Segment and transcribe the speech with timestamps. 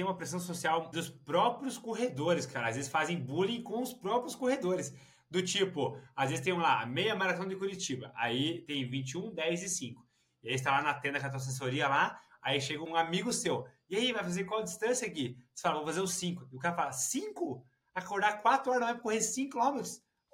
[0.00, 2.68] tem uma pressão social dos próprios corredores, cara.
[2.68, 4.94] Às vezes fazem bullying com os próprios corredores.
[5.28, 8.10] Do tipo, às vezes tem lá, meia maratona de Curitiba.
[8.16, 10.08] Aí tem 21, 10 e 5.
[10.42, 13.30] E aí está lá na tenda com a tua assessoria lá, aí chega um amigo
[13.30, 13.66] seu.
[13.90, 15.36] E aí, vai fazer qual distância aqui?
[15.54, 16.48] Você fala, vou fazer os 5.
[16.50, 17.62] E o cara fala, 5?
[17.94, 19.82] Acordar 4 horas da manhã correr 5 km?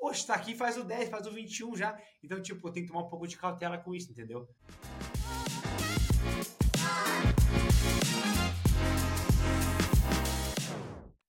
[0.01, 1.99] Oxe, tá aqui, faz o 10, faz o 21 já.
[2.23, 4.49] Então, tipo, tem que tomar um pouco de cautela com isso, entendeu?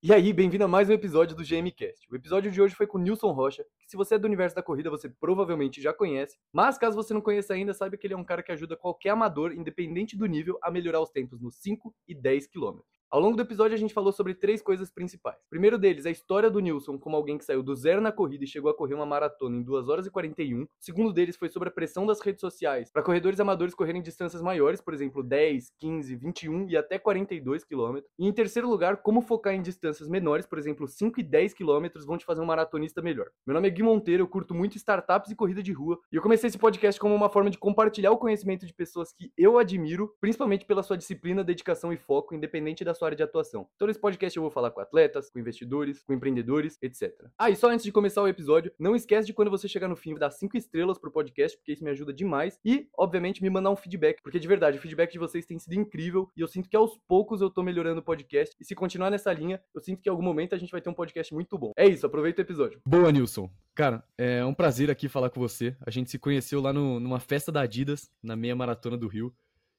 [0.04, 2.08] E aí, bem-vindo a mais um episódio do GMcast.
[2.12, 4.62] O episódio de hoje foi com Nilson Rocha, que se você é do universo da
[4.62, 8.18] corrida, você provavelmente já conhece, mas caso você não conheça ainda, saiba que ele é
[8.18, 11.96] um cara que ajuda qualquer amador, independente do nível, a melhorar os tempos nos 5
[12.08, 12.97] e 10 quilômetros.
[13.10, 15.38] Ao longo do episódio, a gente falou sobre três coisas principais.
[15.50, 18.48] Primeiro deles, a história do Nilson como alguém que saiu do zero na corrida e
[18.48, 20.64] chegou a correr uma maratona em 2 horas e 41.
[20.64, 24.42] O segundo deles foi sobre a pressão das redes sociais para corredores amadores correrem distâncias
[24.42, 28.00] maiores, por exemplo, 10, 15, 21 e até 42 km.
[28.20, 31.88] E em terceiro lugar, como focar em distâncias menores, por exemplo, 5 e 10 km
[32.06, 33.28] vão te fazer um maratonista melhor.
[33.46, 36.22] Meu nome é Gui Monteiro, eu curto muito startups e corrida de rua, e eu
[36.22, 40.14] comecei esse podcast como uma forma de compartilhar o conhecimento de pessoas que eu admiro,
[40.20, 43.68] principalmente pela sua disciplina, dedicação e foco, independente da sua área de atuação.
[43.76, 47.14] Então, nesse podcast eu vou falar com atletas, com investidores, com empreendedores, etc.
[47.38, 49.96] Ah, e só antes de começar o episódio, não esquece de quando você chegar no
[49.96, 52.60] fim dar 5 estrelas pro podcast, porque isso me ajuda demais.
[52.66, 55.74] E, obviamente, me mandar um feedback, porque de verdade, o feedback de vocês tem sido
[55.74, 58.56] incrível e eu sinto que aos poucos eu tô melhorando o podcast.
[58.60, 60.90] E se continuar nessa linha, eu sinto que em algum momento a gente vai ter
[60.90, 61.72] um podcast muito bom.
[61.78, 62.82] É isso, aproveita o episódio.
[62.86, 63.50] Boa, Nilson.
[63.76, 65.76] Cara, é um prazer aqui falar com você.
[65.86, 69.32] A gente se conheceu lá no, numa festa da Adidas, na meia maratona do Rio.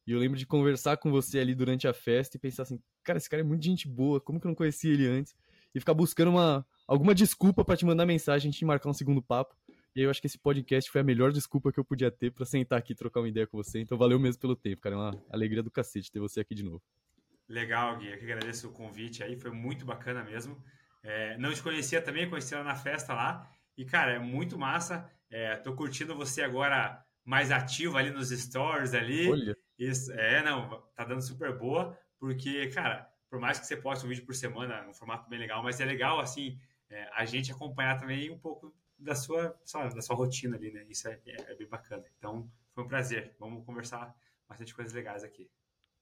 [0.09, 3.19] E eu lembro de conversar com você ali durante a festa e pensar assim, cara,
[3.19, 5.37] esse cara é muito gente boa, como que eu não conhecia ele antes?
[5.75, 9.55] E ficar buscando uma, alguma desculpa para te mandar mensagem, gente marcar um segundo papo.
[9.95, 12.33] E aí eu acho que esse podcast foi a melhor desculpa que eu podia ter
[12.33, 13.81] para sentar aqui e trocar uma ideia com você.
[13.81, 14.95] Então valeu mesmo pelo tempo, cara.
[14.95, 16.83] É uma alegria do cacete ter você aqui de novo.
[17.47, 18.09] Legal, Gui.
[18.11, 20.57] Eu que agradeço o convite aí, foi muito bacana mesmo.
[21.03, 23.47] É, não te conhecia também, conheci ela na festa lá.
[23.77, 25.07] E, cara, é muito massa.
[25.29, 29.29] É, tô curtindo você agora mais ativo ali nos stories ali.
[29.29, 29.68] Olha.
[29.79, 34.09] Isso, é, não, tá dando super boa, porque, cara, por mais que você poste um
[34.09, 36.59] vídeo por semana, um formato bem legal, mas é legal, assim,
[36.91, 40.85] é, a gente acompanhar também um pouco da sua, sabe, da sua rotina ali, né?
[40.89, 42.05] Isso é, é, é, bem bacana.
[42.19, 43.35] Então, foi um prazer.
[43.39, 44.15] Vamos conversar
[44.49, 45.49] bastante coisas legais aqui.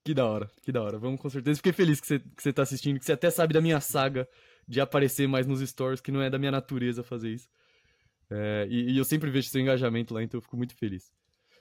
[0.04, 0.98] Que da hora, que da hora.
[0.98, 1.56] Vamos com certeza.
[1.56, 4.26] Fiquei feliz que você, que você tá assistindo, que você até sabe da minha saga
[4.66, 7.48] de aparecer mais nos stories, que não é da minha natureza fazer isso.
[8.31, 11.12] É, e, e, eu sempre vejo seu engajamento lá, então eu fico muito feliz.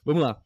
[0.04, 0.42] Vamos lá.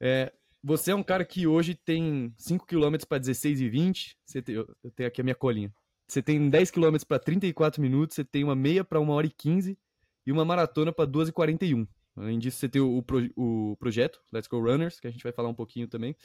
[0.00, 0.32] É,
[0.64, 4.18] você é um cara que hoje tem 5 km para 16 e 20.
[4.24, 4.66] Você tem, eu
[4.96, 5.70] tenho aqui a minha colinha.
[6.08, 9.30] Você tem 10 km para 34 minutos, você tem uma meia para 1 hora e
[9.30, 9.78] 15
[10.26, 11.86] e uma maratona para 2 e 41.
[12.16, 13.04] Além disso, você tem o,
[13.36, 16.16] o, o, projeto Let's Go Runners, que a gente vai falar um pouquinho também.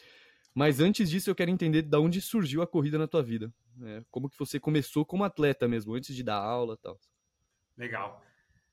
[0.56, 3.52] Mas antes disso, eu quero entender de onde surgiu a corrida na tua vida.
[3.84, 7.00] É, como que você começou como atleta mesmo, antes de dar aula e tal.
[7.78, 8.24] Legal.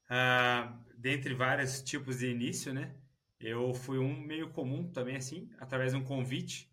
[0.05, 2.95] Uh, dentre vários tipos de início, né?
[3.39, 6.71] Eu fui um meio comum também, assim, através de um convite.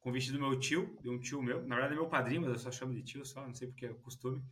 [0.00, 1.66] Convite do meu tio, de um tio meu.
[1.66, 3.86] Na verdade, é meu padrinho, mas eu só chamo de tio, só, não sei porque
[3.86, 4.42] é o costume.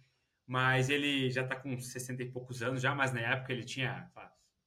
[0.46, 4.10] Mas ele já está com 60 e poucos anos já, mas na época ele tinha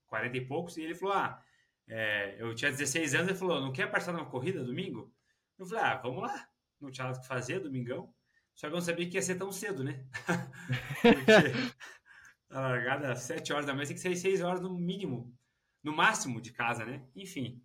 [0.07, 0.77] 40 e poucos.
[0.77, 1.41] E ele falou: Ah,
[1.87, 3.29] é, eu tinha 16 anos.
[3.29, 5.13] Ele falou: Não quer participar de uma corrida domingo?
[5.57, 6.49] Eu falei: Ah, vamos lá.
[6.81, 8.13] Não tinha nada o que fazer, domingão.
[8.55, 10.05] Só que eu não sabia que ia ser tão cedo, né?
[11.01, 11.31] Porque
[12.49, 15.33] a largada às 7 horas da manhã tem que ser 6 horas no mínimo
[15.83, 17.07] no máximo de casa, né?
[17.15, 17.63] Enfim,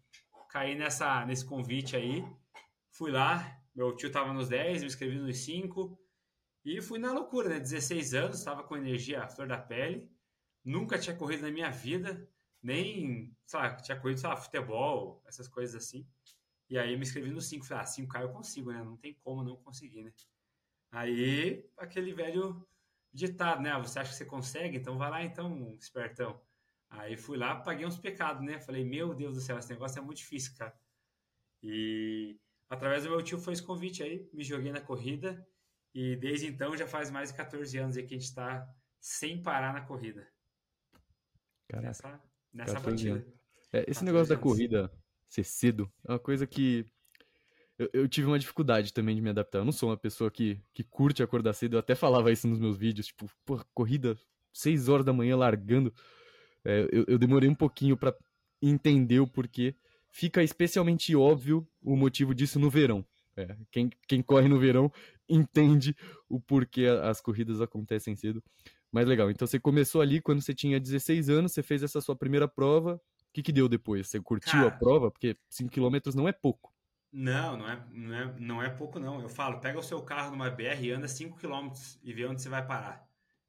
[0.50, 2.24] caí nessa, nesse convite aí,
[2.90, 5.98] fui lá, meu tio tava nos 10, me inscrevi nos 5
[6.64, 7.60] e fui na loucura, né?
[7.60, 10.10] 16 anos, estava com energia à flor da pele,
[10.64, 12.28] nunca tinha corrido na minha vida,
[12.62, 16.08] nem, sei lá, tinha corrido, sei lá, futebol, essas coisas assim.
[16.70, 18.82] E aí me inscrevi no 5, falei, ah, 5K eu consigo, né?
[18.82, 20.12] Não tem como não conseguir, né?
[20.90, 22.66] Aí, aquele velho
[23.12, 23.70] ditado, né?
[23.70, 24.78] Ah, você acha que você consegue?
[24.78, 26.40] Então vai lá então, espertão.
[26.90, 28.58] Aí fui lá, paguei uns pecados, né?
[28.58, 30.74] Falei, meu Deus do céu, esse negócio é muito difícil, cara.
[31.62, 35.46] E através do meu tio foi esse convite aí, me joguei na corrida
[35.94, 38.68] e desde então já faz mais de 14 anos aí que a gente está
[39.00, 40.26] sem parar na corrida.
[41.68, 42.22] Caraca, nessa,
[42.52, 43.26] nessa batida.
[43.72, 44.90] É, esse negócio da corrida
[45.28, 46.86] ser cedo é uma coisa que
[47.78, 49.58] eu, eu, tive uma dificuldade também de me adaptar.
[49.58, 51.74] Eu não sou uma pessoa que, que curte acordar cedo.
[51.74, 54.16] Eu até falava isso nos meus vídeos, tipo, pô, corrida
[54.52, 55.92] 6 horas da manhã largando.
[56.64, 58.14] É, eu, eu, demorei um pouquinho para
[58.62, 59.74] entender o porquê.
[60.10, 63.04] Fica especialmente óbvio o motivo disso no verão.
[63.36, 64.90] É, quem, quem corre no verão
[65.28, 65.96] entende
[66.28, 68.42] o porquê as corridas acontecem cedo.
[68.92, 72.14] Mas legal, então você começou ali quando você tinha 16 anos, você fez essa sua
[72.14, 72.94] primeira prova.
[72.94, 73.00] O
[73.32, 74.08] que, que deu depois?
[74.08, 75.10] Você curtiu Cara, a prova?
[75.10, 76.72] Porque 5 km não é pouco.
[77.12, 79.20] Não, não é, não é, não é pouco não.
[79.20, 81.72] Eu falo, pega o seu carro numa BR e anda 5 km
[82.04, 83.04] e vê onde você vai parar.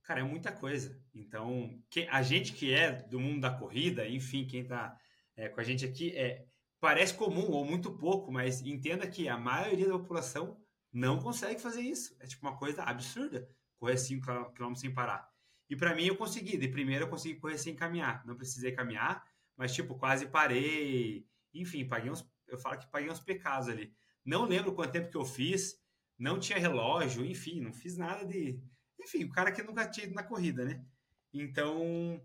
[0.05, 1.01] Cara, é muita coisa.
[1.13, 4.97] Então, que, a gente que é do mundo da corrida, enfim, quem tá
[5.35, 6.45] é, com a gente aqui, é,
[6.79, 10.61] parece comum ou muito pouco, mas entenda que a maioria da população
[10.93, 12.15] não consegue fazer isso.
[12.19, 15.27] É tipo uma coisa absurda, correr 5 km sem parar.
[15.69, 16.57] E para mim eu consegui.
[16.57, 18.23] De primeira eu consegui correr sem caminhar.
[18.25, 19.25] Não precisei caminhar,
[19.57, 21.27] mas tipo, quase parei.
[21.53, 23.93] Enfim, paguei uns, eu falo que paguei uns pecados ali.
[24.23, 25.75] Não lembro quanto tempo que eu fiz,
[26.17, 28.61] não tinha relógio, enfim, não fiz nada de.
[29.05, 30.83] Enfim, o cara que nunca tinha ido na corrida, né?
[31.31, 32.19] Então,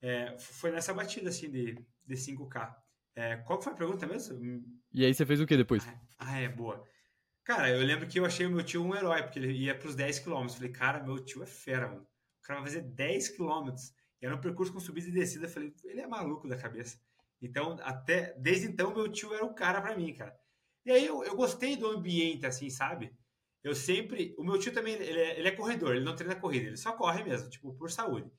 [0.00, 2.76] é, foi nessa batida assim de, de 5K.
[3.16, 4.62] É, qual foi a pergunta mesmo?
[4.92, 5.86] E aí você fez o que depois?
[5.86, 6.84] Ah, ah, é, boa.
[7.44, 9.94] Cara, eu lembro que eu achei o meu tio um herói, porque ele ia pros
[9.94, 10.48] 10 km.
[10.48, 12.02] Falei, cara, meu tio é fera, mano.
[12.02, 13.74] O cara vai fazer 10 km.
[14.20, 15.46] E era um percurso com subida e descida.
[15.46, 17.00] Eu falei, ele é maluco da cabeça.
[17.40, 20.38] Então, até desde então, meu tio era o cara para mim, cara.
[20.84, 23.16] E aí eu, eu gostei do ambiente, assim, sabe?
[23.62, 24.34] Eu sempre.
[24.38, 26.92] O meu tio também, ele é, ele é corredor, ele não treina corrida, ele só
[26.92, 28.30] corre mesmo, tipo, por saúde.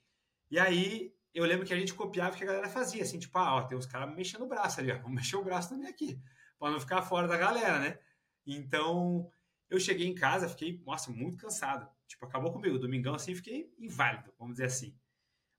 [0.49, 3.37] E aí eu lembro que a gente copiava o que a galera fazia, assim, tipo,
[3.37, 5.87] ah, ó, tem uns caras mexendo o braço ali, ó, vamos mexer o braço também
[5.87, 6.19] aqui,
[6.57, 7.99] para não ficar fora da galera, né?
[8.45, 9.29] Então,
[9.69, 11.87] eu cheguei em casa, fiquei, nossa, muito cansado.
[12.07, 14.97] Tipo, acabou comigo, domingão assim, fiquei inválido, vamos dizer assim.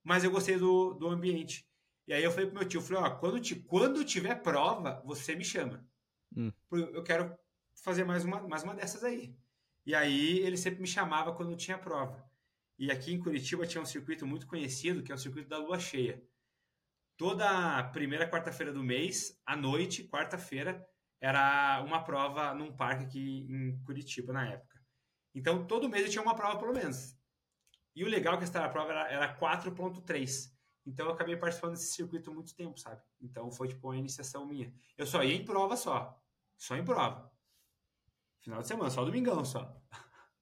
[0.02, 1.68] Mas eu gostei do, do ambiente.
[2.08, 5.36] E aí eu falei pro meu tio, falei, ó, quando, te, quando tiver prova, você
[5.36, 5.86] me chama.
[6.36, 6.52] Hum.
[6.72, 7.38] Eu quero
[7.84, 9.36] fazer mais uma, mais uma dessas aí.
[9.84, 12.28] E aí ele sempre me chamava quando tinha prova.
[12.78, 15.78] E aqui em Curitiba tinha um circuito muito conhecido, que é o circuito da lua
[15.78, 16.22] cheia.
[17.16, 20.86] Toda primeira quarta-feira do mês, à noite, quarta-feira,
[21.20, 24.80] era uma prova num parque aqui em Curitiba na época.
[25.34, 27.16] Então todo mês eu tinha uma prova pelo menos.
[27.94, 30.50] E o legal é que essa prova era, era 4.3.
[30.86, 33.02] Então eu acabei participando desse circuito muito tempo, sabe?
[33.20, 34.72] Então foi tipo uma iniciação minha.
[34.96, 36.18] Eu só ia em prova só.
[36.56, 37.30] Só em prova.
[38.40, 39.74] Final de semana, só domingão só.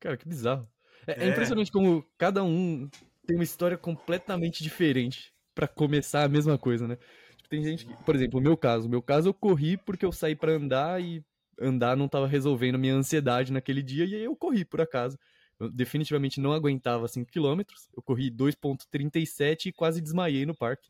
[0.01, 0.69] Cara, que bizarro.
[1.07, 1.27] É, é.
[1.27, 2.89] é impressionante como cada um
[3.27, 6.97] tem uma história completamente diferente para começar a mesma coisa, né?
[7.37, 10.05] Tipo, tem gente que, por exemplo, o meu caso, o meu caso eu corri porque
[10.05, 11.25] eu saí para andar e
[11.61, 15.19] andar não tava resolvendo minha ansiedade naquele dia e aí eu corri por acaso.
[15.59, 17.63] Eu definitivamente não aguentava 5 km,
[17.97, 20.89] eu corri 2.37 e quase desmaiei no parque.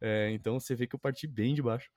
[0.00, 1.88] É, então você vê que eu parti bem de baixo.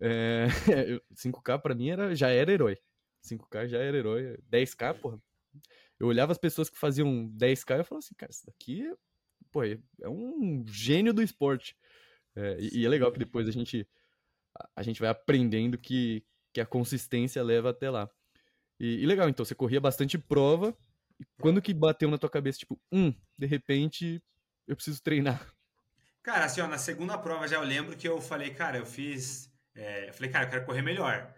[0.00, 0.46] É,
[1.14, 2.76] 5K para mim era, já era herói.
[3.24, 4.38] 5K já era herói.
[4.50, 5.20] 10K, porra.
[5.98, 8.94] Eu olhava as pessoas que faziam 10K e eu falava assim, cara, isso daqui é,
[9.50, 9.78] pô, é
[10.08, 11.76] um gênio do esporte.
[12.34, 13.88] É, e, e, é legal que depois a gente,
[14.74, 18.10] a gente vai aprendendo que, que a consistência leva até lá.
[18.78, 20.76] E, e, legal, então, você corria bastante prova,
[21.20, 24.20] e quando que bateu na tua cabeça, tipo, hum, de repente
[24.66, 25.54] eu preciso treinar?
[26.22, 29.52] Cara, assim, ó, na segunda prova já eu lembro que eu falei, cara, eu fiz.
[29.74, 31.32] É, eu falei, cara, eu quero correr melhor.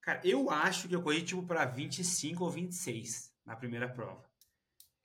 [0.00, 4.28] Cara, eu acho que eu corri tipo para 25 ou 26 na primeira prova.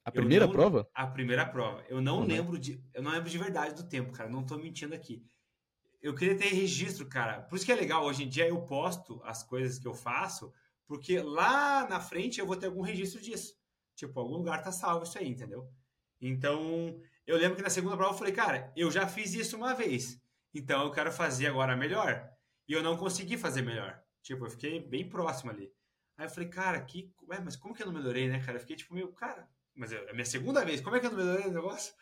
[0.06, 0.88] A primeira não, prova?
[0.94, 1.84] A primeira prova.
[1.90, 2.26] Eu não uhum.
[2.26, 2.80] lembro de.
[2.94, 4.30] Eu não lembro de verdade do tempo, cara.
[4.30, 5.26] Não tô mentindo aqui.
[6.02, 7.42] Eu queria ter registro, cara.
[7.42, 10.54] Por isso que é legal, hoje em dia eu posto as coisas que eu faço,
[10.86, 13.56] porque lá na frente eu vou ter algum registro disso.
[13.96, 15.68] Tipo, algum lugar tá salvo isso aí, entendeu?
[16.22, 19.74] Então, eu lembro que na segunda prova eu falei, cara, eu já fiz isso uma
[19.74, 20.22] vez.
[20.54, 22.30] Então eu quero fazer agora melhor.
[22.68, 24.00] E eu não consegui fazer melhor.
[24.26, 25.72] Tipo, eu fiquei bem próximo ali.
[26.18, 27.14] Aí eu falei, cara, que.
[27.30, 28.58] Ué, mas como que eu não melhorei, né, cara?
[28.58, 31.12] Eu fiquei tipo, meio, cara, mas é a minha segunda vez, como é que eu
[31.12, 31.94] não melhorei o negócio?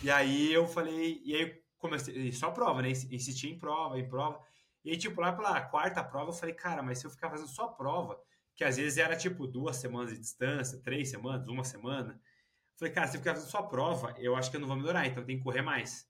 [0.00, 2.90] E aí eu falei, e aí comecei, só prova, né?
[2.90, 4.40] Insisti em prova, em prova.
[4.84, 7.48] E aí, tipo, lá pela quarta prova, eu falei, cara, mas se eu ficar fazendo
[7.48, 8.16] só prova,
[8.54, 12.12] que às vezes era tipo duas semanas de distância, três semanas, uma semana.
[12.12, 14.76] Eu falei, cara, se eu ficar fazendo só prova, eu acho que eu não vou
[14.76, 16.08] melhorar, então tem que correr mais.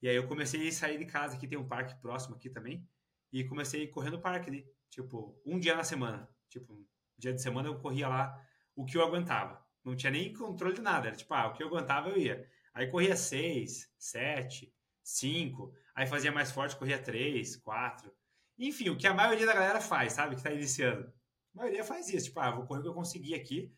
[0.00, 2.88] E aí eu comecei a sair de casa, aqui tem um parque próximo aqui também,
[3.32, 6.28] e comecei a correr no parque ali, tipo, um dia na semana.
[6.48, 8.40] Tipo, dia de semana eu corria lá
[8.74, 9.62] o que eu aguentava.
[9.84, 11.08] Não tinha nem controle de nada.
[11.08, 12.48] Era tipo, ah, o que eu aguentava eu ia.
[12.72, 15.72] Aí corria 6, 7, 5.
[15.94, 18.12] Aí fazia mais forte, corria 3, 4.
[18.58, 20.36] Enfim, o que a maioria da galera faz, sabe?
[20.36, 21.12] Que tá iniciando.
[21.54, 22.26] A maioria faz isso.
[22.26, 23.72] Tipo, ah, vou correr o que eu consegui aqui.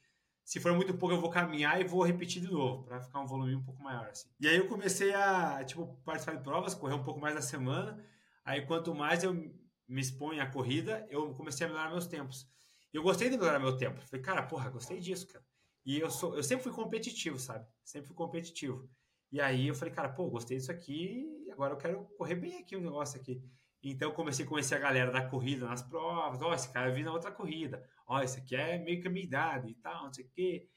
[0.45, 3.27] Se for muito pouco, eu vou caminhar e vou repetir de novo, para ficar um
[3.27, 4.29] volume um pouco maior, assim.
[4.41, 8.05] E aí eu comecei a, tipo, participar de provas, correr um pouco mais na semana.
[8.51, 12.51] Aí quanto mais eu me exponho à corrida, eu comecei a melhorar meus tempos.
[12.93, 14.01] Eu gostei de melhorar meu tempo.
[14.01, 15.45] Falei, cara, porra, gostei disso, cara.
[15.87, 17.65] E eu, sou, eu sempre fui competitivo, sabe?
[17.85, 18.91] Sempre fui competitivo.
[19.31, 22.75] E aí eu falei, cara, pô, gostei disso aqui, agora eu quero correr bem aqui
[22.75, 23.41] o um negócio aqui.
[23.85, 26.43] Então eu comecei a conhecer a galera da corrida nas provas.
[26.43, 27.89] Ó, oh, esse cara eu vi na outra corrida.
[28.05, 30.29] Ó, oh, esse aqui é meio que a minha idade e tal, não sei o
[30.29, 30.69] quê.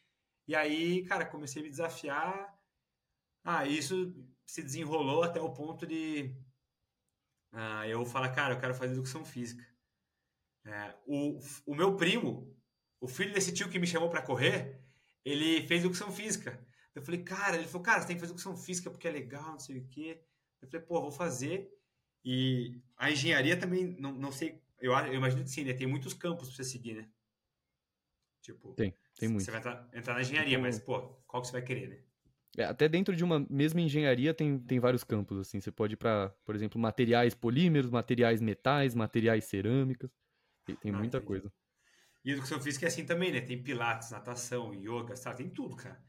[0.48, 2.56] E aí, cara, comecei a me desafiar.
[3.44, 4.13] Ah, isso
[4.46, 6.36] se desenrolou até o ponto de
[7.53, 9.63] ah, eu falar, cara, eu quero fazer educação física.
[10.65, 12.51] É, o, o meu primo,
[13.00, 14.81] o filho desse tio que me chamou para correr,
[15.24, 16.65] ele fez educação física.
[16.95, 19.51] Eu falei, cara, ele falou, cara, você tem que fazer educação física porque é legal,
[19.51, 20.22] não sei o quê.
[20.62, 21.72] Eu falei, pô, vou fazer.
[22.25, 25.74] E a engenharia também, não, não sei, eu, eu imagino que sim, né?
[25.74, 27.10] Tem muitos campos para você seguir, né?
[28.41, 29.43] Tipo, tem, tem muito.
[29.43, 32.03] Você vai entrar, entrar na engenharia, mas, pô, qual que você vai querer, né?
[32.57, 35.60] É, até dentro de uma mesma engenharia tem, tem vários campos, assim.
[35.60, 40.10] Você pode ir para, por exemplo, materiais polímeros, materiais metais, materiais cerâmicas.
[40.65, 41.27] Tem, tem ah, muita entendi.
[41.27, 41.53] coisa.
[42.24, 43.41] E educação física é assim também, né?
[43.41, 45.38] Tem pilates, natação, yoga, sabe?
[45.38, 46.01] tem tudo, cara.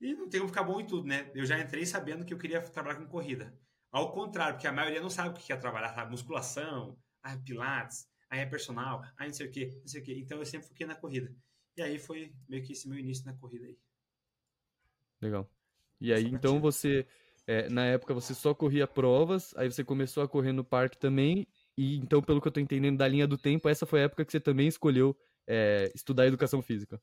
[0.00, 1.30] E não tem como ficar bom em tudo, né?
[1.34, 3.58] Eu já entrei sabendo que eu queria trabalhar com corrida.
[3.90, 6.10] Ao contrário, porque a maioria não sabe o que é trabalhar, sabe?
[6.10, 10.12] Musculação, ah, pilates, aí é personal, aí não sei o que, não sei o que.
[10.14, 11.34] Então eu sempre foquei na corrida.
[11.76, 13.76] E aí foi meio que esse meu início na corrida aí.
[15.20, 15.50] Legal.
[16.00, 17.06] E aí, então você,
[17.46, 21.46] é, na época você só corria provas, aí você começou a correr no parque também,
[21.76, 24.24] e então, pelo que eu tô entendendo da linha do tempo, essa foi a época
[24.24, 25.16] que você também escolheu
[25.46, 27.00] é, estudar educação física.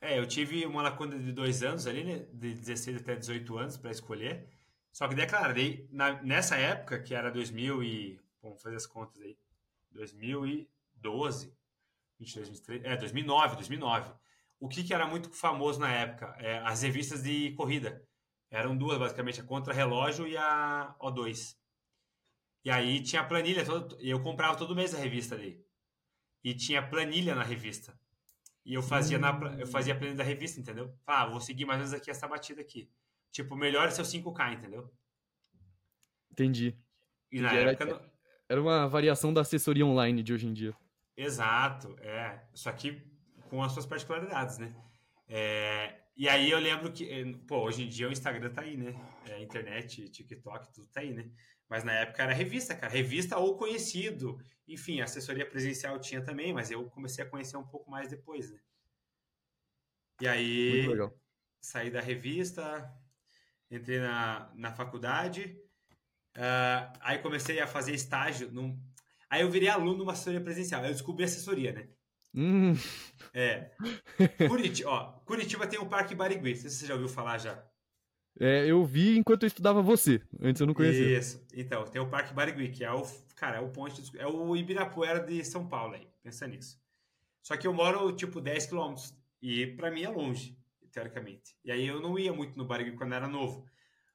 [0.00, 2.26] É, eu tive uma lacuna de dois anos ali, né?
[2.32, 4.48] De 16 até 18 anos para escolher.
[4.92, 8.20] Só que daí, claro, daí, na, nessa época, que era 2000 e...
[8.42, 9.36] Vamos fazer as contas aí.
[9.90, 11.52] 2012,
[12.18, 12.84] 22, 23...
[12.84, 14.12] É, 2009, 2009.
[14.60, 16.36] O que, que era muito famoso na época?
[16.38, 18.05] É, as revistas de corrida.
[18.50, 21.56] Eram duas, basicamente, a Contra-Relógio e a O2.
[22.64, 25.64] E aí tinha planilha, todo, eu comprava todo mês a revista ali.
[26.42, 27.98] E tinha planilha na revista.
[28.64, 30.92] E eu fazia, na, eu fazia a planilha da revista, entendeu?
[31.06, 32.90] Ah, vou seguir mais ou menos aqui essa batida aqui.
[33.30, 34.92] Tipo, melhor seu 5K, entendeu?
[36.30, 36.76] Entendi.
[37.30, 38.12] E na era, época...
[38.48, 40.74] Era uma variação da assessoria online de hoje em dia.
[41.16, 42.44] Exato, é.
[42.54, 43.02] Só que
[43.48, 44.74] com as suas particularidades, né?
[45.28, 48.76] É, e aí eu lembro que, eh, pô, hoje em dia o Instagram tá aí,
[48.76, 48.94] né?
[49.28, 51.30] É, internet, TikTok, tudo tá aí, né?
[51.68, 52.90] Mas na época era revista, cara.
[52.90, 54.40] Revista ou conhecido.
[54.66, 58.58] Enfim, assessoria presencial tinha também, mas eu comecei a conhecer um pouco mais depois, né?
[60.20, 60.86] E aí,
[61.60, 62.90] saí da revista,
[63.70, 65.60] entrei na, na faculdade,
[66.36, 68.50] uh, aí comecei a fazer estágio.
[68.50, 68.80] Num...
[69.28, 70.80] Aí eu virei aluno numa assessoria presencial.
[70.80, 71.88] Aí eu descobri assessoria, né?
[72.36, 72.74] Hum.
[73.32, 73.70] É.
[74.46, 76.50] Curitiba, ó, Curitiba tem o Parque Barigui.
[76.50, 77.64] Não sei se você já ouviu falar já.
[78.38, 80.20] É, eu vi enquanto eu estudava você.
[80.40, 81.18] Antes eu não conhecia.
[81.18, 81.44] Isso.
[81.54, 83.02] Então, tem o Parque Barigui, que é o,
[83.34, 86.06] cara, é o ponte, é o Ibirapuera de São Paulo aí.
[86.22, 86.78] Pensa nisso.
[87.42, 89.14] Só que eu moro, tipo, 10 quilômetros.
[89.40, 90.58] E para mim é longe,
[90.92, 91.56] teoricamente.
[91.64, 93.66] E aí eu não ia muito no Barigui quando era novo.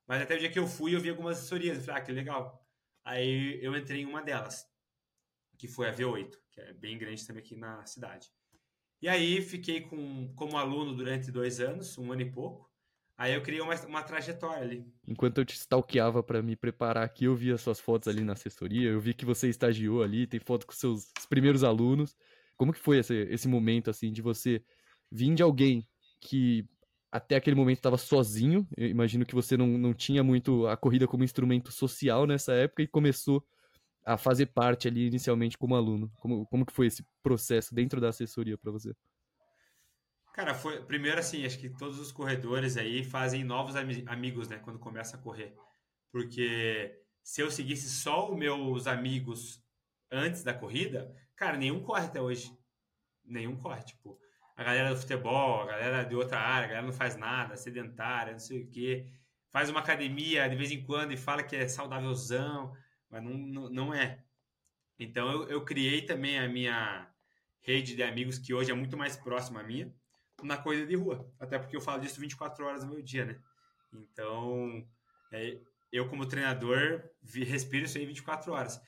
[0.05, 1.77] Mas até o dia que eu fui, eu vi algumas assessorias.
[1.77, 2.67] Eu falei, ah, que legal.
[3.03, 4.67] Aí eu entrei em uma delas,
[5.57, 8.29] que foi a V8, que é bem grande também aqui na cidade.
[9.01, 12.69] E aí fiquei com, como aluno durante dois anos, um ano e pouco.
[13.17, 14.85] Aí eu criei uma, uma trajetória ali.
[15.07, 18.33] Enquanto eu te stalkeava para me preparar aqui, eu vi as suas fotos ali na
[18.33, 22.15] assessoria, eu vi que você estagiou ali, tem foto com seus primeiros alunos.
[22.57, 24.63] Como que foi esse, esse momento, assim, de você
[25.11, 25.87] vir de alguém
[26.19, 26.67] que
[27.11, 31.07] até aquele momento estava sozinho, eu imagino que você não, não tinha muito a corrida
[31.07, 33.45] como instrumento social nessa época e começou
[34.05, 36.11] a fazer parte ali inicialmente como aluno.
[36.17, 38.93] Como, como que foi esse processo dentro da assessoria para você?
[40.33, 44.59] Cara, foi primeiro assim, acho que todos os corredores aí fazem novos am amigos, né,
[44.59, 45.53] quando começa a correr.
[46.11, 49.61] Porque se eu seguisse só os meus amigos
[50.09, 52.57] antes da corrida, cara, nenhum corre até hoje.
[53.25, 54.17] Nenhum corre, tipo,
[54.55, 58.33] a galera do futebol, a galera de outra área, a galera não faz nada, sedentária,
[58.33, 59.07] não sei o quê.
[59.51, 62.73] Faz uma academia de vez em quando e fala que é saudávelzão,
[63.11, 64.23] mas não, não, é.
[64.97, 67.11] Então eu, eu criei também a minha
[67.59, 69.93] rede de amigos, que hoje é muito mais próxima à minha
[70.41, 71.29] na corrida de rua.
[71.39, 73.39] Até porque eu falo disso 24 horas do meu dia, né?
[73.93, 74.87] Então,
[75.31, 75.59] é,
[75.91, 78.81] eu como treinador vi, respiro isso aí 24 horas.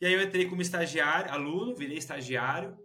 [0.00, 2.76] E aí eu entrei como estagiário, aluno, virei estagiário.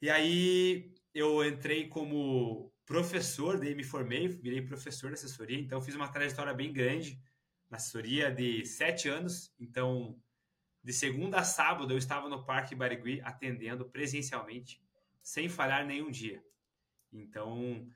[0.00, 5.58] E aí eu entrei como professor, daí me formei, virei professor de assessoria.
[5.58, 7.18] Então fiz uma trajetória bem grande
[7.70, 9.54] na assessoria de sete anos.
[9.58, 10.20] Então,
[10.82, 14.82] de segunda a sábado eu estava no Parque Barigui atendendo presencialmente,
[15.22, 16.42] sem falhar nenhum dia.
[17.12, 17.86] Então,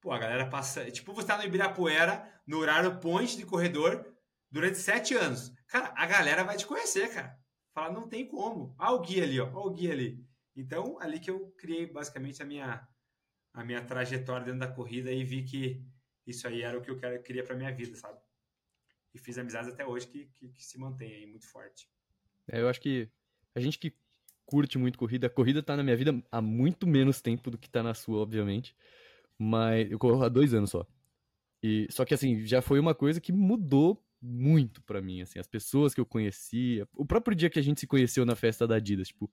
[0.00, 0.90] pô, a galera passa.
[0.90, 4.06] Tipo, você tá no Ibirapuera, no horário point de corredor,
[4.50, 5.52] durante sete anos.
[5.66, 7.40] Cara, a galera vai te conhecer, cara.
[7.72, 8.74] Fala, não tem como.
[8.78, 9.50] Ah, o guia ali, ó.
[9.54, 10.22] Ó, o guia ali.
[10.54, 12.86] Então, ali que eu criei basicamente a minha,
[13.54, 15.82] a minha trajetória dentro da corrida e vi que
[16.26, 18.20] isso aí era o que eu queria para minha vida, sabe?
[19.14, 21.88] E fiz amizades até hoje que, que, que se mantém aí muito forte.
[22.48, 23.08] É, eu acho que
[23.54, 23.94] a gente que
[24.46, 25.26] curte muito corrida.
[25.26, 28.18] A corrida tá na minha vida há muito menos tempo do que tá na sua,
[28.20, 28.74] obviamente.
[29.38, 30.86] Mas eu corro há dois anos só.
[31.62, 35.48] E, só que assim, já foi uma coisa que mudou muito para mim, assim, as
[35.48, 38.76] pessoas que eu conhecia, o próprio dia que a gente se conheceu na festa da
[38.76, 39.28] Adidas, tipo,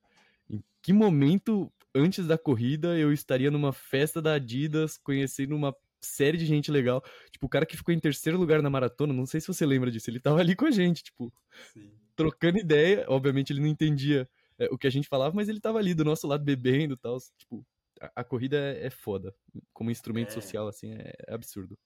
[0.50, 6.38] Em que momento, antes da corrida, eu estaria numa festa da Adidas, conhecendo uma série
[6.38, 7.02] de gente legal?
[7.32, 9.92] Tipo, o cara que ficou em terceiro lugar na maratona, não sei se você lembra
[9.92, 11.34] disso, ele tava ali com a gente, tipo,
[11.74, 11.92] Sim.
[12.16, 13.06] trocando ideia.
[13.08, 16.06] Obviamente ele não entendia é, o que a gente falava, mas ele tava ali do
[16.06, 17.18] nosso lado bebendo e tal.
[17.38, 17.66] Tipo,
[18.02, 19.34] a, a corrida é, é foda.
[19.74, 20.32] Como instrumento É.
[20.34, 21.78] social, assim, é, é absurdo.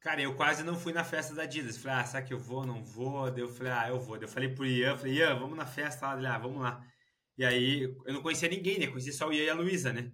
[0.00, 1.76] Cara, eu quase não fui na festa da Adidas.
[1.76, 2.66] Falei, ah, será que eu vou?
[2.66, 3.30] Não vou?
[3.30, 4.16] Daí eu falei, ah, eu vou.
[4.16, 6.18] Daí eu falei pro Ian, falei, Ian, vamos na festa lá.
[6.18, 6.84] Ele, ah, vamos lá.
[7.38, 8.88] E aí, eu não conhecia ninguém, né?
[8.88, 10.10] Conhecia só o Ian e a Luísa, né?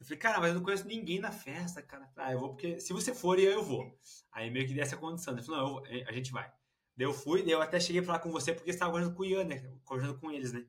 [0.00, 2.10] Eu falei, cara, mas eu não conheço ninguém na festa, cara.
[2.16, 3.98] Ah, eu vou porque se você for, eu vou.
[4.32, 5.34] Aí meio que dessa condição.
[5.34, 6.50] Ele falou, não, eu vou, a gente vai.
[6.96, 9.14] Daí eu fui, daí eu até cheguei a falar com você porque você estava conversando
[9.14, 9.70] com o Ian, né?
[9.84, 10.64] Conversando com eles, né?